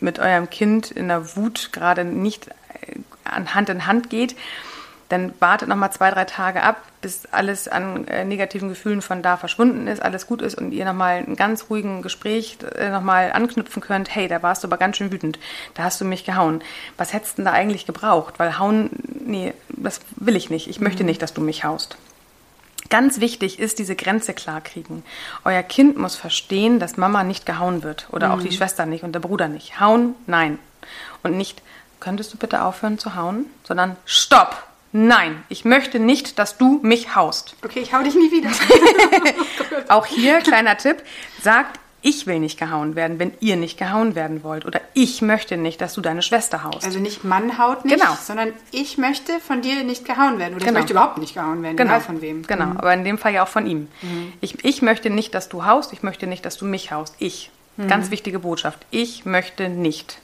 mit 0.01 0.19
eurem 0.19 0.49
Kind 0.49 0.91
in 0.91 1.09
der 1.09 1.37
Wut 1.37 1.71
gerade 1.73 2.05
nicht 2.05 2.49
äh, 2.49 2.97
an 3.25 3.55
Hand 3.55 3.69
in 3.69 3.87
Hand 3.87 4.09
geht, 4.09 4.35
dann 5.11 5.35
wartet 5.41 5.69
noch 5.69 5.77
mal 5.77 5.91
zwei, 5.91 6.11
drei 6.11 6.25
Tage 6.25 6.63
ab, 6.63 6.83
bis 7.01 7.27
alles 7.33 7.67
an 7.67 8.07
äh, 8.07 8.25
negativen 8.25 8.69
Gefühlen 8.69 9.03
von 9.03 9.23
da 9.23 9.37
verschwunden 9.37 9.89
ist, 9.89 10.01
alles 10.01 10.27
gut 10.27 10.41
ist 10.41 10.55
und 10.55 10.71
ihr 10.73 10.85
noch 10.85 10.95
mal 10.95 11.25
ein 11.27 11.35
ganz 11.35 11.67
ruhigen 11.69 12.01
Gespräch 12.01 12.59
äh, 12.77 12.91
noch 12.91 13.03
mal 13.03 13.33
anknüpfen 13.33 13.83
könnt. 13.83 14.15
Hey, 14.15 14.29
da 14.29 14.43
warst 14.43 14.63
du 14.63 14.69
aber 14.69 14.77
ganz 14.77 14.97
schön 14.97 15.11
wütend. 15.11 15.39
Da 15.75 15.83
hast 15.83 16.01
du 16.01 16.05
mich 16.05 16.25
gehauen. 16.25 16.63
Was 16.97 17.13
hättest 17.13 17.33
du 17.33 17.43
denn 17.43 17.47
da 17.47 17.53
eigentlich 17.53 17.87
gebraucht? 17.87 18.35
Weil 18.39 18.59
hauen, 18.59 18.91
nee, 19.25 19.53
das 19.69 20.01
will 20.17 20.37
ich 20.37 20.49
nicht. 20.49 20.69
Ich 20.69 20.81
möchte 20.81 21.03
nicht, 21.03 21.21
dass 21.23 21.35
du 21.35 21.41
mich 21.41 21.65
haust. 21.65 21.97
Ganz 22.89 23.21
wichtig 23.21 23.59
ist 23.59 23.81
diese 23.81 23.97
Grenze 23.97 24.33
klar 24.33 24.61
kriegen. 24.61 25.03
Euer 25.45 25.63
Kind 25.65 25.99
muss 25.99 26.15
verstehen, 26.15 26.79
dass 26.79 26.97
Mama 26.97 27.25
nicht 27.25 27.47
gehauen 27.47 27.83
wird 27.83 28.07
oder 28.13 28.33
auch 28.33 28.43
die 28.43 28.53
Schwester 28.53 28.87
nicht 28.87 29.03
und 29.03 29.13
der 29.13 29.21
Bruder 29.21 29.49
nicht. 29.49 29.81
Hauen, 29.81 30.15
nein. 30.27 30.59
Und 31.23 31.37
nicht, 31.37 31.63
könntest 31.99 32.33
du 32.33 32.39
bitte 32.39 32.63
aufhören 32.63 32.99
zu 32.99 33.15
hauen, 33.17 33.47
sondern 33.65 33.97
stopp. 34.07 34.70
Nein, 34.93 35.43
ich 35.49 35.65
möchte 35.65 36.01
nicht, 36.01 36.39
dass 36.39 36.59
du 36.59 36.81
mich 36.83 37.15
haust. 37.15 37.55
Okay, 37.65 37.81
ich 37.81 37.95
hau 37.95 38.03
dich 38.03 38.15
nie 38.17 38.33
wieder. 38.33 38.51
Auch 39.89 40.07
hier 40.07 40.41
kleiner 40.41 40.77
Tipp, 40.77 40.97
sagt, 41.41 41.79
ich 42.03 42.27
will 42.27 42.41
nicht 42.41 42.59
gehauen 42.59 42.97
werden, 42.97 43.19
wenn 43.19 43.33
ihr 43.41 43.57
nicht 43.57 43.79
gehauen 43.79 44.15
werden 44.15 44.43
wollt. 44.43 44.65
Oder 44.65 44.81
ich 44.95 45.21
möchte 45.23 45.57
nicht, 45.59 45.81
dass 45.81 45.93
du 45.95 46.01
deine 46.01 46.23
Schwester 46.23 46.65
haust. 46.65 46.85
Also 46.85 46.99
nicht 46.99 47.25
Mann 47.25 47.59
haut 47.59 47.85
nicht, 47.85 48.01
Genau. 48.01 48.17
sondern 48.21 48.53
ich 48.73 48.97
möchte 48.99 49.39
von 49.39 49.61
dir 49.63 49.85
nicht 49.85 50.07
gehauen 50.07 50.39
werden. 50.39 50.55
Oder 50.55 50.65
Genau. 50.65 50.79
ich 50.79 50.83
möchte 50.83 50.93
überhaupt 50.95 51.19
nicht 51.19 51.35
gehauen 51.35 51.63
werden, 51.63 51.77
Genau. 51.77 51.91
egal 51.91 52.01
von 52.01 52.21
wem. 52.23 52.43
Genau, 52.47 52.71
aber 52.79 52.93
in 52.95 53.05
dem 53.05 53.19
Fall 53.19 53.35
ja 53.35 53.43
auch 53.45 53.49
von 53.49 53.67
ihm. 53.67 53.89
Ich, 54.41 54.65
ich 54.65 54.83
möchte 54.83 55.11
nicht, 55.11 55.35
dass 55.35 55.49
du 55.51 55.67
haust, 55.67 55.93
ich 55.93 56.03
möchte 56.03 56.27
nicht, 56.27 56.45
dass 56.45 56.57
du 56.57 56.65
mich 56.65 56.91
haust. 56.91 57.15
Ich. 57.19 57.51
Ganz 57.89 58.11
wichtige 58.11 58.41
Botschaft. 58.41 58.79
Ich 58.91 59.25
möchte 59.25 59.69
nicht. 59.71 60.19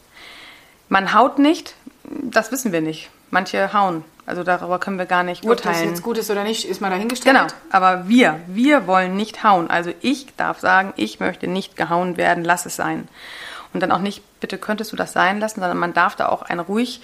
Man 0.89 1.15
haut 1.15 1.39
nicht, 1.39 1.75
das 2.05 2.53
wissen 2.53 2.73
wir 2.73 2.81
nicht. 2.83 3.09
Manche 3.31 3.73
hauen. 3.73 4.05
Also 4.27 4.43
darüber 4.43 4.81
können 4.81 4.99
wir 4.99 5.07
gar 5.07 5.23
nicht 5.23 5.45
Ob 5.45 5.57
das 5.57 5.67
urteilen. 5.67 5.91
jetzt 5.91 6.03
gut 6.03 6.19
ist 6.19 6.31
oder 6.31 6.43
nicht, 6.43 6.65
ist 6.65 6.81
mal 6.81 6.91
dahingestellt. 6.91 7.37
Genau, 7.37 7.47
aber 7.71 8.09
wir, 8.09 8.41
wir 8.49 8.87
wollen 8.89 9.17
nicht 9.17 9.45
hauen. 9.45 9.71
Also 9.71 9.93
ich 10.01 10.27
darf 10.37 10.59
sagen, 10.59 10.93
ich 10.97 11.21
möchte 11.21 11.47
nicht 11.47 11.77
gehauen 11.77 12.17
werden, 12.17 12.45
lass 12.45 12.67
es 12.67 12.75
sein. 12.75 13.07
Und 13.73 13.81
dann 13.81 13.93
auch 13.93 14.01
nicht, 14.01 14.23
bitte 14.41 14.59
könntest 14.59 14.91
du 14.91 14.97
das 14.97 15.13
sein 15.13 15.39
lassen, 15.39 15.61
sondern 15.61 15.79
man 15.79 15.95
darf 15.95 16.17
da 16.17 16.29
auch 16.29 16.43
einen 16.43 16.61
ruhig 16.61 17.01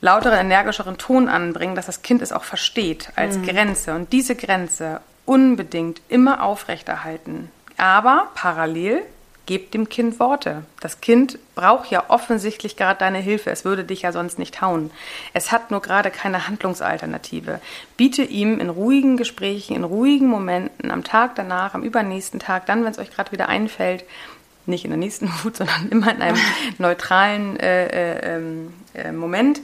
lauteren, 0.00 0.40
energischeren 0.40 0.98
Ton 0.98 1.28
anbringen, 1.28 1.76
dass 1.76 1.86
das 1.86 2.02
Kind 2.02 2.22
es 2.22 2.32
auch 2.32 2.44
versteht 2.44 3.10
als 3.14 3.40
Grenze. 3.42 3.94
Und 3.94 4.12
diese 4.12 4.34
Grenze 4.34 5.00
unbedingt 5.24 6.00
immer 6.08 6.42
aufrechterhalten. 6.42 7.50
Aber 7.76 8.28
parallel 8.34 9.02
gebt 9.46 9.74
dem 9.74 9.88
Kind 9.88 10.20
Worte. 10.20 10.64
Das 10.80 11.00
Kind 11.00 11.38
braucht 11.54 11.90
ja 11.90 12.04
offensichtlich 12.08 12.76
gerade 12.76 13.00
deine 13.00 13.18
Hilfe. 13.18 13.50
Es 13.50 13.64
würde 13.64 13.84
dich 13.84 14.02
ja 14.02 14.12
sonst 14.12 14.38
nicht 14.38 14.60
hauen. 14.60 14.90
Es 15.32 15.50
hat 15.50 15.70
nur 15.70 15.82
gerade 15.82 16.10
keine 16.10 16.46
Handlungsalternative. 16.46 17.60
Biete 17.96 18.22
ihm 18.22 18.60
in 18.60 18.70
ruhigen 18.70 19.16
Gesprächen, 19.16 19.74
in 19.74 19.84
ruhigen 19.84 20.28
Momenten, 20.28 20.90
am 20.90 21.02
Tag 21.02 21.34
danach, 21.34 21.74
am 21.74 21.82
übernächsten 21.82 22.38
Tag, 22.38 22.66
dann, 22.66 22.84
wenn 22.84 22.92
es 22.92 22.98
euch 22.98 23.10
gerade 23.10 23.32
wieder 23.32 23.48
einfällt, 23.48 24.04
nicht 24.66 24.84
in 24.84 24.90
der 24.90 24.98
nächsten 24.98 25.28
Wut, 25.42 25.56
sondern 25.56 25.88
immer 25.88 26.14
in 26.14 26.22
einem 26.22 26.38
neutralen 26.78 27.58
äh, 27.58 27.86
äh, 27.86 28.36
ähm, 28.36 28.72
äh, 28.94 29.10
Moment, 29.10 29.60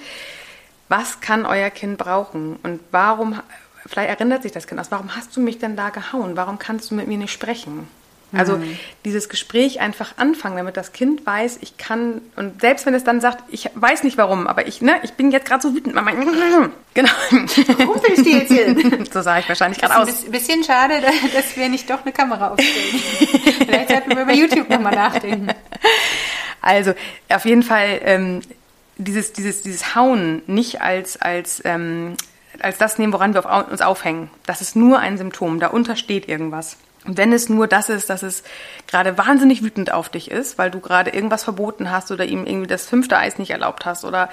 was 0.89 1.21
kann 1.21 1.47
euer 1.47 1.71
Kind 1.71 1.99
brauchen 1.99 2.57
und 2.63 2.81
warum, 2.91 3.41
vielleicht 3.87 4.09
erinnert 4.09 4.43
sich 4.43 4.53
das 4.53 4.67
Kind 4.67 4.81
aus, 4.81 4.91
warum 4.91 5.15
hast 5.15 5.37
du 5.37 5.41
mich 5.41 5.59
denn 5.59 5.77
da 5.77 5.91
gehauen? 5.91 6.37
Warum 6.37 6.59
kannst 6.59 6.91
du 6.91 6.95
mit 6.95 7.07
mir 7.07 7.19
nicht 7.19 7.33
sprechen? 7.33 7.87
Also 8.33 8.61
dieses 9.07 9.31
Gespräch 9.31 9.81
einfach 9.81 10.19
anfangen, 10.19 10.57
damit 10.59 10.77
das 10.77 10.93
Kind 10.93 11.25
weiß, 11.25 11.59
ich 11.63 11.79
kann 11.79 12.21
und 12.37 12.61
selbst 12.61 12.85
wenn 12.85 12.93
es 12.93 13.03
dann 13.03 13.23
sagt, 13.23 13.43
ich 13.51 13.71
weiß 13.75 14.03
nicht 14.03 14.19
warum, 14.19 14.47
aber 14.47 14.67
ich, 14.67 14.83
ne, 14.83 14.97
ich 15.03 15.15
bin 15.15 15.31
jetzt 15.31 15.47
gerade 15.47 15.63
so 15.63 15.75
wütend, 15.75 15.95
Mama, 15.95 16.11
genau, 16.95 17.11
Rumpelst 17.33 18.27
du 18.27 18.31
jetzt 18.31 18.53
hier? 18.53 18.77
so 19.13 19.23
sah 19.23 19.39
ich 19.39 19.49
wahrscheinlich 19.49 19.81
gerade 19.81 19.97
aus. 19.97 20.25
ein 20.27 20.31
bisschen 20.31 20.63
schade, 20.63 21.01
dass 21.35 21.57
wir 21.57 21.71
nicht 21.71 21.89
doch 21.89 22.03
eine 22.03 22.13
Kamera 22.13 22.49
aufstellen. 22.49 23.01
Vielleicht 23.65 23.89
sollten 23.89 24.11
wir 24.11 24.23
über 24.23 24.35
YouTube 24.35 24.69
nochmal 24.69 24.95
nachdenken. 24.95 25.49
Also 26.61 26.93
auf 27.31 27.45
jeden 27.47 27.63
Fall 27.63 28.01
ähm, 28.05 28.41
dieses, 28.99 29.33
dieses, 29.33 29.63
dieses 29.63 29.95
Hauen 29.95 30.43
nicht 30.47 30.83
als, 30.83 31.17
als, 31.21 31.63
ähm, 31.65 32.17
als 32.61 32.77
das 32.77 32.99
nehmen, 32.99 33.15
woran 33.15 33.33
wir 33.33 33.51
auf, 33.51 33.69
uns 33.71 33.81
aufhängen. 33.81 34.29
Das 34.45 34.61
ist 34.61 34.77
nur 34.77 34.99
ein 34.99 35.17
Symptom, 35.17 35.61
da 35.61 35.73
steht 35.97 36.29
irgendwas. 36.29 36.77
Und 37.09 37.17
wenn 37.17 37.33
es 37.33 37.49
nur 37.49 37.67
das 37.67 37.89
ist, 37.89 38.11
dass 38.11 38.23
es 38.23 38.43
gerade 38.87 39.17
wahnsinnig 39.17 39.63
wütend 39.63 39.93
auf 39.93 40.11
dich 40.11 40.31
ist, 40.31 40.59
weil 40.59 40.71
du 40.71 40.79
gerade 40.79 41.11
irgendwas 41.11 41.43
verboten 41.43 41.91
hast 41.91 42.13
oder 42.13 42.27
ihm 42.27 42.45
irgendwie 42.45 42.67
das 42.67 42.87
fünfte 42.87 43.17
Eis 43.17 43.39
nicht 43.39 43.51
erlaubt 43.51 43.87
hast 43.87 44.05
oder 44.05 44.29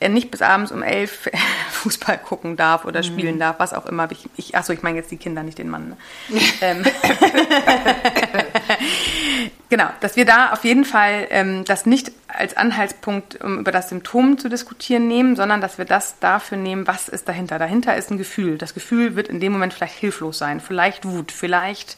er 0.00 0.08
nicht 0.08 0.30
bis 0.30 0.42
abends 0.42 0.72
um 0.72 0.82
elf 0.82 1.30
Fußball 1.70 2.18
gucken 2.18 2.56
darf 2.56 2.84
oder 2.84 3.04
spielen 3.04 3.36
mhm. 3.36 3.40
darf, 3.40 3.60
was 3.60 3.72
auch 3.72 3.86
immer. 3.86 4.10
Ich, 4.10 4.28
ich, 4.36 4.56
achso, 4.56 4.72
ich 4.72 4.82
meine 4.82 4.98
jetzt 4.98 5.12
die 5.12 5.18
Kinder, 5.18 5.44
nicht 5.44 5.58
den 5.58 5.70
Mann. 5.70 5.90
Ne? 5.90 5.96
ähm. 6.62 6.84
genau, 9.68 9.88
dass 10.00 10.16
wir 10.16 10.24
da 10.24 10.52
auf 10.52 10.64
jeden 10.64 10.84
Fall 10.84 11.26
ähm, 11.30 11.64
das 11.64 11.86
nicht 11.86 12.12
als 12.28 12.56
Anhaltspunkt, 12.56 13.42
um 13.42 13.58
über 13.58 13.72
das 13.72 13.88
Symptom 13.88 14.38
zu 14.38 14.48
diskutieren, 14.48 15.08
nehmen, 15.08 15.36
sondern 15.36 15.60
dass 15.60 15.78
wir 15.78 15.84
das 15.84 16.18
dafür 16.20 16.58
nehmen, 16.58 16.86
was 16.86 17.08
ist 17.08 17.28
dahinter. 17.28 17.58
Dahinter 17.58 17.96
ist 17.96 18.10
ein 18.10 18.18
Gefühl. 18.18 18.58
Das 18.58 18.74
Gefühl 18.74 19.16
wird 19.16 19.28
in 19.28 19.40
dem 19.40 19.52
Moment 19.52 19.74
vielleicht 19.74 19.98
hilflos 19.98 20.38
sein, 20.38 20.60
vielleicht 20.60 21.04
Wut, 21.04 21.32
vielleicht 21.32 21.96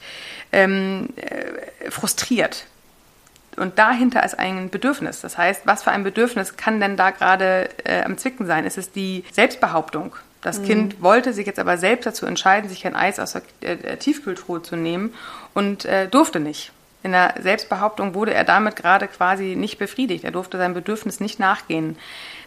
ähm, 0.53 1.09
äh, 1.17 1.91
frustriert 1.91 2.67
und 3.57 3.79
dahinter 3.79 4.25
ist 4.25 4.39
ein 4.39 4.71
Bedürfnis. 4.71 5.21
Das 5.21 5.37
heißt, 5.37 5.63
was 5.67 5.83
für 5.83 5.91
ein 5.91 6.05
Bedürfnis 6.05 6.57
kann 6.57 6.81
denn 6.81 6.97
da 6.97 7.11
gerade 7.11 7.69
äh, 7.85 8.03
am 8.03 8.17
Zwicken 8.17 8.47
sein? 8.47 8.65
Ist 8.65 8.79
es 8.79 8.93
die 8.93 9.25
Selbstbehauptung? 9.31 10.17
Das 10.43 10.61
mhm. 10.61 10.65
Kind 10.65 11.03
wollte 11.03 11.33
sich 11.33 11.47
jetzt 11.47 11.59
aber 11.59 11.79
selbst 11.79 12.07
dazu 12.07 12.27
entscheiden, 12.27 12.69
sich 12.69 12.87
ein 12.87 12.97
Eis 12.97 13.19
aus 13.19 13.33
der 13.33 13.43
äh, 13.63 13.97
Tiefkühltruhe 13.97 14.63
zu 14.63 14.77
nehmen 14.77 15.15
und 15.55 15.85
äh, 15.85 16.09
durfte 16.09 16.41
nicht. 16.41 16.73
In 17.03 17.13
der 17.13 17.35
Selbstbehauptung 17.41 18.15
wurde 18.15 18.35
er 18.35 18.45
damit 18.45 18.77
gerade 18.77 19.09
quasi 19.09 19.57
nicht 19.57 19.79
befriedigt. 19.79 20.25
Er 20.25 20.31
durfte 20.31 20.59
seinem 20.59 20.75
Bedürfnis 20.75 21.19
nicht 21.19 21.41
nachgehen. 21.41 21.97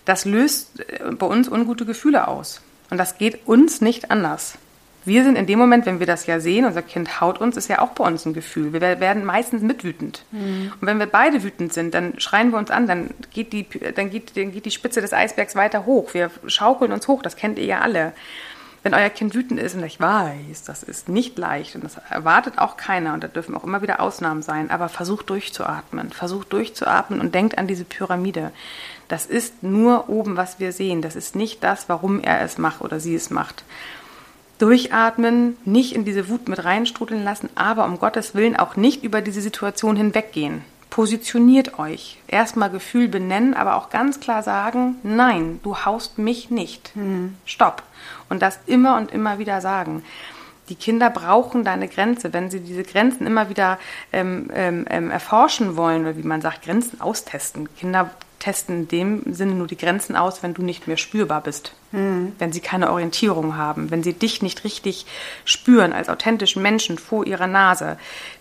Das 0.05 0.25
löst 0.25 0.79
äh, 0.79 1.11
bei 1.11 1.25
uns 1.25 1.49
ungute 1.49 1.85
Gefühle 1.85 2.27
aus. 2.27 2.61
Und 2.89 2.97
das 2.97 3.17
geht 3.17 3.47
uns 3.47 3.81
nicht 3.81 4.11
anders 4.11 4.57
wir 5.05 5.23
sind 5.23 5.37
in 5.37 5.45
dem 5.45 5.59
Moment, 5.59 5.85
wenn 5.85 5.99
wir 5.99 6.07
das 6.07 6.25
ja 6.25 6.39
sehen, 6.39 6.65
unser 6.65 6.81
Kind 6.81 7.21
haut 7.21 7.39
uns, 7.39 7.55
ist 7.57 7.69
ja 7.69 7.79
auch 7.79 7.89
bei 7.89 8.03
uns 8.03 8.25
ein 8.25 8.33
Gefühl. 8.33 8.73
Wir 8.73 8.81
werden 8.81 9.23
meistens 9.23 9.61
mitwütend. 9.61 10.23
Mhm. 10.31 10.73
Und 10.81 10.87
wenn 10.87 10.99
wir 10.99 11.05
beide 11.05 11.43
wütend 11.43 11.73
sind, 11.73 11.93
dann 11.93 12.19
schreien 12.19 12.51
wir 12.51 12.57
uns 12.57 12.71
an, 12.71 12.87
dann 12.87 13.11
geht, 13.31 13.53
die, 13.53 13.67
dann, 13.95 14.09
geht, 14.09 14.35
dann 14.35 14.51
geht 14.51 14.65
die 14.65 14.71
Spitze 14.71 15.01
des 15.01 15.13
Eisbergs 15.13 15.55
weiter 15.55 15.85
hoch. 15.85 16.13
Wir 16.13 16.31
schaukeln 16.47 16.91
uns 16.91 17.07
hoch, 17.07 17.21
das 17.21 17.35
kennt 17.35 17.59
ihr 17.59 17.65
ja 17.65 17.81
alle. 17.81 18.13
Wenn 18.81 18.93
euer 18.93 19.09
Kind 19.09 19.33
wütend 19.33 19.59
ist, 19.59 19.75
und 19.75 19.83
ich 19.83 19.99
weiß, 19.99 20.63
das 20.63 20.83
ist 20.83 21.09
nicht 21.09 21.37
leicht 21.39 21.75
und 21.75 21.83
das 21.83 21.97
erwartet 22.09 22.59
auch 22.59 22.77
keiner 22.77 23.15
und 23.15 23.23
da 23.23 23.27
dürfen 23.27 23.55
auch 23.55 23.63
immer 23.63 23.81
wieder 23.81 23.99
Ausnahmen 23.99 24.43
sein, 24.43 24.69
aber 24.69 24.89
versucht 24.89 25.29
durchzuatmen, 25.31 26.11
versucht 26.11 26.53
durchzuatmen 26.53 27.19
und 27.19 27.33
denkt 27.33 27.57
an 27.57 27.65
diese 27.65 27.83
Pyramide. 27.83 28.51
Das 29.07 29.25
ist 29.25 29.63
nur 29.63 30.09
oben, 30.09 30.37
was 30.37 30.59
wir 30.59 30.71
sehen. 30.71 31.01
Das 31.01 31.15
ist 31.15 31.35
nicht 31.35 31.63
das, 31.63 31.89
warum 31.89 32.19
er 32.19 32.41
es 32.41 32.59
macht 32.59 32.81
oder 32.81 32.99
sie 32.99 33.15
es 33.15 33.29
macht 33.31 33.63
durchatmen, 34.57 35.57
nicht 35.65 35.93
in 35.93 36.05
diese 36.05 36.29
Wut 36.29 36.47
mit 36.47 36.63
reinstrudeln 36.63 37.23
lassen, 37.23 37.49
aber 37.55 37.85
um 37.85 37.99
Gottes 37.99 38.35
Willen 38.35 38.55
auch 38.55 38.75
nicht 38.75 39.03
über 39.03 39.21
diese 39.21 39.41
Situation 39.41 39.95
hinweggehen. 39.95 40.63
Positioniert 40.89 41.77
euch. 41.77 42.19
Erstmal 42.27 42.69
Gefühl 42.69 43.09
benennen, 43.09 43.53
aber 43.53 43.75
auch 43.75 43.89
ganz 43.89 44.21
klar 44.21 44.43
sagen, 44.43 44.95
nein, 45.03 45.59
du 45.61 45.77
haust 45.83 46.17
mich 46.17 46.51
nicht. 46.51 46.95
Mhm. 46.95 47.35
Stopp. 47.45 47.83
Und 48.29 48.41
das 48.41 48.59
immer 48.65 48.95
und 48.95 49.11
immer 49.11 49.37
wieder 49.37 49.59
sagen. 49.59 50.03
Die 50.69 50.75
Kinder 50.75 51.09
brauchen 51.09 51.65
deine 51.65 51.89
Grenze. 51.89 52.31
Wenn 52.31 52.49
sie 52.49 52.61
diese 52.61 52.83
Grenzen 52.83 53.27
immer 53.27 53.49
wieder 53.49 53.77
ähm, 54.13 54.49
ähm, 54.53 54.85
ähm 54.89 55.11
erforschen 55.11 55.75
wollen, 55.75 56.03
oder 56.03 56.17
wie 56.17 56.23
man 56.23 56.41
sagt, 56.41 56.63
Grenzen 56.63 57.01
austesten. 57.01 57.67
Kinder 57.75 58.09
testen 58.39 58.81
in 58.81 58.87
dem 58.87 59.33
Sinne 59.33 59.53
nur 59.53 59.67
die 59.67 59.77
Grenzen 59.77 60.15
aus, 60.15 60.43
wenn 60.43 60.53
du 60.53 60.61
nicht 60.61 60.87
mehr 60.87 60.97
spürbar 60.97 61.41
bist. 61.41 61.73
Mhm. 61.91 62.33
Wenn 62.37 62.51
sie 62.51 62.59
keine 62.59 62.91
Orientierung 62.91 63.57
haben, 63.57 63.91
wenn 63.91 64.03
sie 64.03 64.13
dich 64.13 64.41
nicht 64.41 64.63
richtig 64.63 65.05
spüren 65.45 65.93
als 65.93 66.09
authentischen 66.09 66.61
Menschen 66.61 66.97
vor 66.97 67.25
ihrer 67.25 67.47
Nase, 67.47 67.97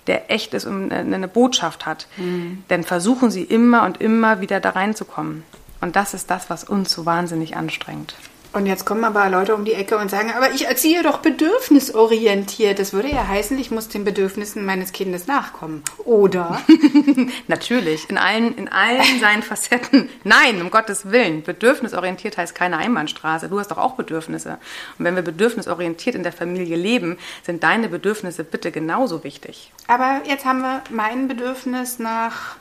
der 0.06 0.30
echt 0.30 0.54
ist 0.54 0.64
und 0.64 0.92
eine 0.92 1.28
Botschaft 1.28 1.86
hat, 1.86 2.06
mhm. 2.16 2.64
dann 2.68 2.84
versuchen 2.84 3.30
sie 3.30 3.42
immer 3.42 3.84
und 3.84 4.00
immer 4.00 4.40
wieder 4.40 4.60
da 4.60 4.70
reinzukommen. 4.70 5.44
Und 5.80 5.96
das 5.96 6.14
ist 6.14 6.30
das, 6.30 6.50
was 6.50 6.64
uns 6.64 6.92
so 6.92 7.06
wahnsinnig 7.06 7.56
anstrengt. 7.56 8.14
Und 8.54 8.66
jetzt 8.66 8.86
kommen 8.86 9.02
aber 9.02 9.28
Leute 9.30 9.52
um 9.56 9.64
die 9.64 9.72
Ecke 9.72 9.98
und 9.98 10.12
sagen, 10.12 10.32
aber 10.32 10.52
ich 10.52 10.68
erziehe 10.68 11.02
doch 11.02 11.18
bedürfnisorientiert. 11.18 12.78
Das 12.78 12.92
würde 12.92 13.08
ja 13.08 13.26
heißen, 13.26 13.58
ich 13.58 13.72
muss 13.72 13.88
den 13.88 14.04
Bedürfnissen 14.04 14.64
meines 14.64 14.92
Kindes 14.92 15.26
nachkommen. 15.26 15.82
Oder? 16.04 16.60
Natürlich, 17.48 18.08
in 18.08 18.16
allen, 18.16 18.56
in 18.56 18.68
allen 18.68 19.02
seinen 19.20 19.42
Facetten. 19.42 20.08
Nein, 20.22 20.62
um 20.62 20.70
Gottes 20.70 21.10
Willen. 21.10 21.42
Bedürfnisorientiert 21.42 22.38
heißt 22.38 22.54
keine 22.54 22.76
Einbahnstraße. 22.76 23.48
Du 23.48 23.58
hast 23.58 23.72
doch 23.72 23.78
auch 23.78 23.96
Bedürfnisse. 23.96 24.58
Und 25.00 25.04
wenn 25.04 25.16
wir 25.16 25.22
bedürfnisorientiert 25.22 26.14
in 26.14 26.22
der 26.22 26.32
Familie 26.32 26.76
leben, 26.76 27.18
sind 27.42 27.64
deine 27.64 27.88
Bedürfnisse 27.88 28.44
bitte 28.44 28.70
genauso 28.70 29.24
wichtig. 29.24 29.72
Aber 29.88 30.20
jetzt 30.28 30.44
haben 30.44 30.60
wir 30.60 30.80
mein 30.90 31.26
Bedürfnis 31.26 31.98
nach 31.98 32.54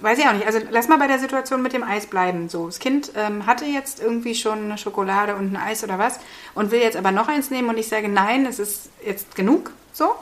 weiß 0.00 0.18
ich 0.18 0.26
auch 0.26 0.32
nicht. 0.32 0.46
Also 0.46 0.60
lass 0.70 0.88
mal 0.88 0.98
bei 0.98 1.06
der 1.06 1.18
Situation 1.18 1.62
mit 1.62 1.72
dem 1.72 1.82
Eis 1.82 2.06
bleiben. 2.06 2.48
So, 2.48 2.66
das 2.66 2.78
Kind 2.78 3.12
ähm, 3.16 3.46
hatte 3.46 3.64
jetzt 3.64 4.00
irgendwie 4.00 4.34
schon 4.34 4.64
eine 4.64 4.78
Schokolade 4.78 5.36
und 5.36 5.52
ein 5.52 5.56
Eis 5.56 5.84
oder 5.84 5.98
was 5.98 6.20
und 6.54 6.70
will 6.70 6.80
jetzt 6.80 6.96
aber 6.96 7.12
noch 7.12 7.28
eins 7.28 7.50
nehmen 7.50 7.68
und 7.68 7.78
ich 7.78 7.88
sage, 7.88 8.08
nein, 8.08 8.46
es 8.46 8.58
ist 8.58 8.90
jetzt 9.04 9.34
genug. 9.34 9.72
So. 9.92 10.14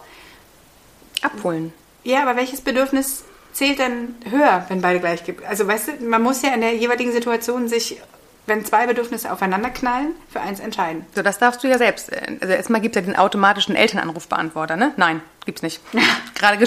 Abholen. 1.23 1.73
Ja, 2.05 2.23
aber 2.23 2.37
welches 2.37 2.61
Bedürfnis 2.61 3.25
zählt 3.53 3.79
denn 3.79 4.17
höher, 4.31 4.65
wenn 4.69 4.81
beide 4.81 5.01
gleich 5.01 5.25
gibt? 5.25 5.45
Also 5.45 5.67
weißt 5.67 5.89
du, 5.89 6.05
man 6.05 6.23
muss 6.23 6.43
ja 6.43 6.55
in 6.55 6.61
der 6.61 6.77
jeweiligen 6.77 7.13
Situation 7.13 7.69
sich 7.69 8.01
wenn 8.49 8.65
zwei 8.65 8.87
Bedürfnisse 8.87 9.31
aufeinander 9.31 9.71
knallen, 9.71 10.15
für 10.31 10.41
eins 10.41 10.61
entscheiden. 10.61 11.05
So, 11.15 11.23
das 11.23 11.39
darfst 11.39 11.63
du 11.63 11.69
ja 11.69 11.79
selbst. 11.79 12.11
Also 12.41 12.55
erstmal 12.55 12.81
gibt 12.81 12.97
es 12.97 13.03
ja 13.03 13.07
den 13.07 13.17
automatischen 13.17 13.77
Elternanrufbeantworter, 13.77 14.77
ne? 14.77 14.93
Nein, 14.97 15.21
gibt's 15.45 15.63
nicht. 15.63 15.81
gerade, 16.35 16.65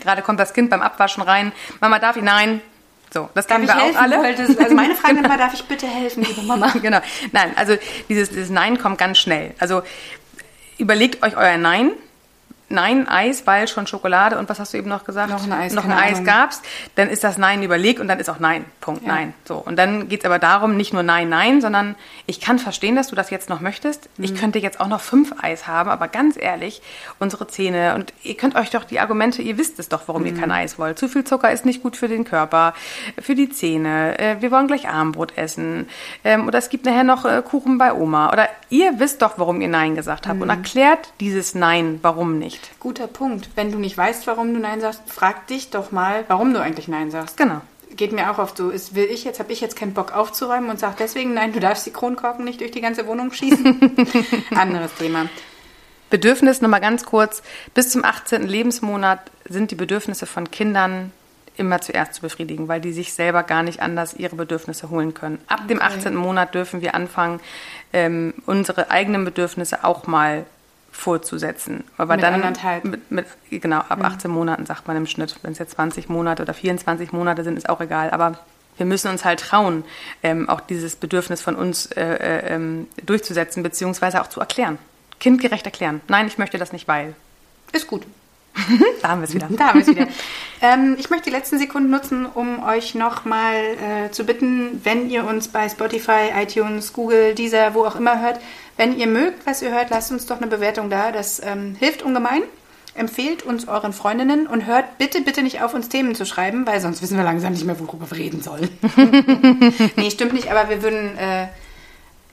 gerade 0.00 0.22
kommt 0.22 0.40
das 0.40 0.54
Kind 0.54 0.70
beim 0.70 0.82
Abwaschen 0.82 1.22
rein. 1.22 1.52
Mama, 1.80 1.98
darf 1.98 2.16
ich? 2.16 2.22
Nein. 2.22 2.60
So, 3.12 3.28
das 3.34 3.46
kennen 3.46 3.66
wir 3.66 3.76
auch 3.76 3.94
alle. 3.94 4.18
Wolltest, 4.18 4.58
also 4.58 4.74
meine 4.74 4.96
Frage 4.96 5.14
genau. 5.18 5.28
war, 5.28 5.38
darf 5.38 5.54
ich 5.54 5.64
bitte 5.64 5.86
helfen, 5.86 6.24
liebe 6.24 6.42
Mama? 6.46 6.72
genau. 6.82 6.98
Nein, 7.32 7.52
also 7.56 7.76
dieses, 8.08 8.30
dieses 8.30 8.50
Nein 8.50 8.78
kommt 8.78 8.98
ganz 8.98 9.18
schnell. 9.18 9.54
Also 9.58 9.82
überlegt 10.78 11.22
euch 11.22 11.36
euer 11.36 11.56
Nein 11.56 11.92
Nein, 12.68 13.06
Eis, 13.08 13.46
weil 13.46 13.68
schon 13.68 13.86
Schokolade 13.86 14.38
und 14.38 14.48
was 14.48 14.58
hast 14.58 14.72
du 14.72 14.78
eben 14.78 14.88
noch 14.88 15.04
gesagt? 15.04 15.30
Noch 15.30 15.44
ein 15.44 15.52
Eis, 15.52 15.74
noch 15.74 15.84
ein 15.84 15.92
Eis 15.92 16.24
gab's. 16.24 16.62
Dann 16.94 17.10
ist 17.10 17.22
das 17.22 17.36
Nein 17.36 17.62
überlegt 17.62 18.00
und 18.00 18.08
dann 18.08 18.18
ist 18.18 18.30
auch 18.30 18.38
Nein. 18.38 18.64
Punkt. 18.80 19.02
Ja. 19.02 19.14
Nein. 19.14 19.34
So. 19.44 19.56
Und 19.56 19.76
dann 19.76 20.08
geht's 20.08 20.24
aber 20.24 20.38
darum, 20.38 20.76
nicht 20.76 20.92
nur 20.92 21.02
Nein, 21.02 21.28
Nein, 21.28 21.60
sondern 21.60 21.94
ich 22.26 22.40
kann 22.40 22.58
verstehen, 22.58 22.96
dass 22.96 23.08
du 23.08 23.16
das 23.16 23.30
jetzt 23.30 23.48
noch 23.48 23.60
möchtest. 23.60 24.08
Mhm. 24.16 24.24
Ich 24.24 24.34
könnte 24.34 24.58
jetzt 24.58 24.80
auch 24.80 24.88
noch 24.88 25.00
fünf 25.00 25.34
Eis 25.42 25.66
haben, 25.66 25.90
aber 25.90 26.08
ganz 26.08 26.36
ehrlich, 26.40 26.80
unsere 27.18 27.46
Zähne 27.46 27.94
und 27.94 28.12
ihr 28.22 28.36
könnt 28.36 28.56
euch 28.56 28.70
doch 28.70 28.84
die 28.84 28.98
Argumente, 28.98 29.42
ihr 29.42 29.58
wisst 29.58 29.78
es 29.78 29.88
doch, 29.88 30.02
warum 30.06 30.22
mhm. 30.22 30.28
ihr 30.28 30.34
kein 30.34 30.50
Eis 30.50 30.78
wollt. 30.78 30.98
Zu 30.98 31.08
viel 31.08 31.24
Zucker 31.24 31.52
ist 31.52 31.66
nicht 31.66 31.82
gut 31.82 31.96
für 31.96 32.08
den 32.08 32.24
Körper, 32.24 32.74
für 33.20 33.34
die 33.34 33.50
Zähne. 33.50 34.18
Äh, 34.18 34.36
wir 34.40 34.50
wollen 34.50 34.66
gleich 34.66 34.88
Armbrot 34.88 35.36
essen. 35.36 35.88
Ähm, 36.24 36.46
oder 36.46 36.58
es 36.58 36.70
gibt 36.70 36.86
nachher 36.86 37.04
noch 37.04 37.24
äh, 37.24 37.42
Kuchen 37.42 37.78
bei 37.78 37.92
Oma. 37.92 38.32
Oder 38.32 38.48
ihr 38.70 38.98
wisst 38.98 39.22
doch, 39.22 39.38
warum 39.38 39.60
ihr 39.60 39.68
Nein 39.68 39.94
gesagt 39.94 40.26
habt 40.26 40.36
mhm. 40.36 40.42
und 40.42 40.48
erklärt 40.50 41.12
dieses 41.20 41.54
Nein, 41.54 41.98
warum 42.02 42.38
nicht 42.38 42.53
nicht. 42.54 42.80
Guter 42.80 43.06
Punkt. 43.06 43.48
Wenn 43.54 43.72
du 43.72 43.78
nicht 43.78 43.96
weißt, 43.96 44.26
warum 44.26 44.54
du 44.54 44.60
Nein 44.60 44.80
sagst, 44.80 45.02
frag 45.06 45.46
dich 45.46 45.70
doch 45.70 45.92
mal, 45.92 46.24
warum 46.28 46.54
du 46.54 46.60
eigentlich 46.60 46.88
Nein 46.88 47.10
sagst. 47.10 47.36
Genau. 47.36 47.60
Geht 47.96 48.12
mir 48.12 48.30
auch 48.30 48.38
oft 48.38 48.56
so. 48.56 48.70
Ist, 48.70 48.94
will 48.94 49.04
ich 49.04 49.24
jetzt, 49.24 49.38
habe 49.38 49.52
ich 49.52 49.60
jetzt 49.60 49.76
keinen 49.76 49.94
Bock 49.94 50.12
aufzuräumen 50.12 50.70
und 50.70 50.80
sage 50.80 50.96
deswegen, 50.98 51.34
nein, 51.34 51.52
du 51.52 51.60
darfst 51.60 51.86
die 51.86 51.92
Kronkorken 51.92 52.44
nicht 52.44 52.60
durch 52.60 52.70
die 52.70 52.80
ganze 52.80 53.06
Wohnung 53.06 53.32
schießen. 53.32 53.96
Anderes 54.54 54.94
Thema. 54.94 55.28
Bedürfnis 56.10 56.60
nochmal 56.60 56.80
ganz 56.80 57.04
kurz. 57.04 57.42
Bis 57.72 57.90
zum 57.90 58.04
18. 58.04 58.42
Lebensmonat 58.46 59.20
sind 59.48 59.70
die 59.70 59.76
Bedürfnisse 59.76 60.26
von 60.26 60.50
Kindern 60.50 61.12
immer 61.56 61.80
zuerst 61.80 62.14
zu 62.14 62.22
befriedigen, 62.22 62.66
weil 62.66 62.80
die 62.80 62.92
sich 62.92 63.12
selber 63.12 63.44
gar 63.44 63.62
nicht 63.62 63.80
anders 63.80 64.14
ihre 64.14 64.34
Bedürfnisse 64.34 64.90
holen 64.90 65.14
können. 65.14 65.38
Ab 65.46 65.60
okay. 65.60 65.68
dem 65.68 65.82
18. 65.82 66.16
Monat 66.16 66.54
dürfen 66.54 66.80
wir 66.82 66.96
anfangen, 66.96 67.40
ähm, 67.92 68.34
unsere 68.46 68.90
eigenen 68.90 69.24
Bedürfnisse 69.24 69.84
auch 69.84 70.08
mal 70.08 70.46
vorzusetzen. 70.94 71.84
Aber 71.98 72.14
mit 72.14 72.22
dann 72.22 72.34
anderthalb. 72.34 72.84
Mit, 72.84 73.10
mit, 73.10 73.26
genau, 73.50 73.78
ab 73.78 73.98
mhm. 73.98 74.04
18 74.04 74.30
Monaten 74.30 74.64
sagt 74.64 74.86
man 74.86 74.96
im 74.96 75.06
Schnitt. 75.06 75.36
Wenn 75.42 75.52
es 75.52 75.58
jetzt 75.58 75.72
20 75.72 76.08
Monate 76.08 76.42
oder 76.42 76.54
24 76.54 77.12
Monate 77.12 77.44
sind, 77.44 77.56
ist 77.56 77.68
auch 77.68 77.80
egal. 77.80 78.10
Aber 78.10 78.38
wir 78.76 78.86
müssen 78.86 79.10
uns 79.10 79.24
halt 79.24 79.40
trauen, 79.40 79.84
ähm, 80.22 80.48
auch 80.48 80.60
dieses 80.60 80.96
Bedürfnis 80.96 81.42
von 81.42 81.56
uns 81.56 81.86
äh, 81.86 82.02
äh, 82.02 82.54
ähm, 82.54 82.88
durchzusetzen, 83.04 83.62
beziehungsweise 83.62 84.20
auch 84.22 84.28
zu 84.28 84.40
erklären. 84.40 84.78
Kindgerecht 85.20 85.66
erklären. 85.66 86.00
Nein, 86.08 86.26
ich 86.26 86.38
möchte 86.38 86.58
das 86.58 86.72
nicht, 86.72 86.88
weil. 86.88 87.14
Ist 87.72 87.86
gut. 87.86 88.04
da 89.02 89.08
haben 89.08 89.20
wir 89.20 89.28
es 89.28 89.34
wieder. 89.34 89.48
Da 89.50 89.68
haben 89.68 89.80
wir 89.80 89.82
es 89.82 89.88
wieder. 89.88 90.06
ähm, 90.62 90.96
ich 90.98 91.10
möchte 91.10 91.24
die 91.24 91.36
letzten 91.36 91.58
Sekunden 91.58 91.90
nutzen, 91.90 92.24
um 92.26 92.62
euch 92.64 92.94
nochmal 92.94 93.56
äh, 93.56 94.10
zu 94.10 94.24
bitten, 94.24 94.80
wenn 94.84 95.10
ihr 95.10 95.24
uns 95.24 95.48
bei 95.48 95.68
Spotify, 95.68 96.30
iTunes, 96.40 96.92
Google, 96.92 97.34
Deezer, 97.34 97.74
wo 97.74 97.84
auch 97.84 97.96
immer 97.96 98.20
hört, 98.20 98.40
wenn 98.76 98.98
ihr 98.98 99.06
mögt, 99.06 99.46
was 99.46 99.62
ihr 99.62 99.70
hört, 99.70 99.90
lasst 99.90 100.10
uns 100.10 100.26
doch 100.26 100.38
eine 100.38 100.46
Bewertung 100.48 100.90
da. 100.90 101.12
Das 101.12 101.40
ähm, 101.44 101.76
hilft 101.78 102.02
ungemein. 102.02 102.42
empfehlt 102.94 103.42
uns 103.42 103.66
euren 103.68 103.92
Freundinnen 103.92 104.46
und 104.46 104.66
hört 104.66 104.98
bitte, 104.98 105.20
bitte 105.20 105.42
nicht 105.42 105.62
auf, 105.62 105.74
uns 105.74 105.88
Themen 105.88 106.14
zu 106.14 106.24
schreiben, 106.26 106.64
weil 106.66 106.80
sonst 106.80 107.02
wissen 107.02 107.16
wir 107.16 107.24
langsam 107.24 107.52
nicht 107.52 107.64
mehr, 107.64 107.78
worüber 107.80 108.08
wir 108.10 108.18
reden 108.18 108.40
sollen. 108.42 108.68
nee, 109.96 110.10
stimmt 110.10 110.32
nicht, 110.32 110.50
aber 110.50 110.68
wir 110.68 110.82
würden 110.82 111.16
äh, 111.18 111.46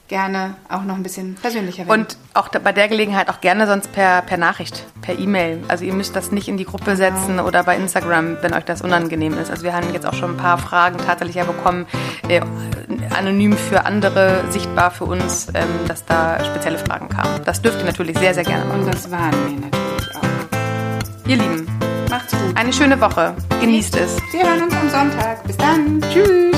gerne 0.08 0.56
auch 0.68 0.82
noch 0.82 0.94
ein 0.94 1.02
bisschen 1.02 1.34
persönlicher 1.36 1.86
werden. 1.88 2.02
Und 2.02 2.16
auch 2.34 2.48
da, 2.48 2.58
bei 2.58 2.72
der 2.72 2.86
Gelegenheit 2.88 3.30
auch 3.30 3.40
gerne 3.40 3.66
sonst 3.66 3.90
per, 3.92 4.20
per 4.22 4.36
Nachricht, 4.36 4.84
per 5.00 5.18
E-Mail. 5.18 5.64
Also 5.68 5.84
ihr 5.84 5.94
müsst 5.94 6.14
das 6.14 6.30
nicht 6.32 6.48
in 6.48 6.58
die 6.58 6.64
Gruppe 6.66 6.96
setzen 6.96 7.28
Genau. 7.28 7.46
oder 7.46 7.64
bei 7.64 7.76
Instagram, 7.76 8.36
wenn 8.42 8.52
euch 8.52 8.64
das 8.64 8.82
unangenehm 8.82 9.38
ist. 9.38 9.50
Also 9.50 9.64
wir 9.64 9.72
haben 9.72 9.92
jetzt 9.94 10.06
auch 10.06 10.14
schon 10.14 10.32
ein 10.32 10.36
paar 10.36 10.58
Fragen 10.58 10.98
tatsächlich 10.98 11.36
ja 11.36 11.44
bekommen, 11.44 11.86
äh, 12.28 12.42
anonym 13.14 13.56
für 13.56 13.84
andere, 13.84 14.44
sichtbar 14.50 14.90
für 14.90 15.04
uns, 15.04 15.48
ähm, 15.54 15.68
dass 15.88 16.04
da 16.04 16.42
spezielle 16.44 16.78
Fragen 16.78 17.08
kamen. 17.08 17.40
Das 17.44 17.60
dürft 17.62 17.78
ihr 17.78 17.84
natürlich 17.84 18.18
sehr, 18.18 18.34
sehr 18.34 18.44
gerne 18.44 18.64
machen. 18.64 18.80
und 18.80 18.94
das 18.94 19.10
waren 19.10 19.32
wir 19.32 19.60
natürlich 19.60 20.16
auch. 20.16 21.28
Ihr 21.28 21.36
Lieben, 21.36 21.66
Macht's 22.10 22.32
gut. 22.32 22.56
eine 22.56 22.72
schöne 22.72 23.00
Woche. 23.00 23.34
Genießt 23.60 23.96
es. 23.96 24.16
Wir 24.32 24.42
hören 24.42 24.62
uns 24.64 24.74
am 24.74 24.88
Sonntag. 24.90 25.42
Bis 25.44 25.56
dann. 25.56 26.00
Tschüss. 26.12 26.56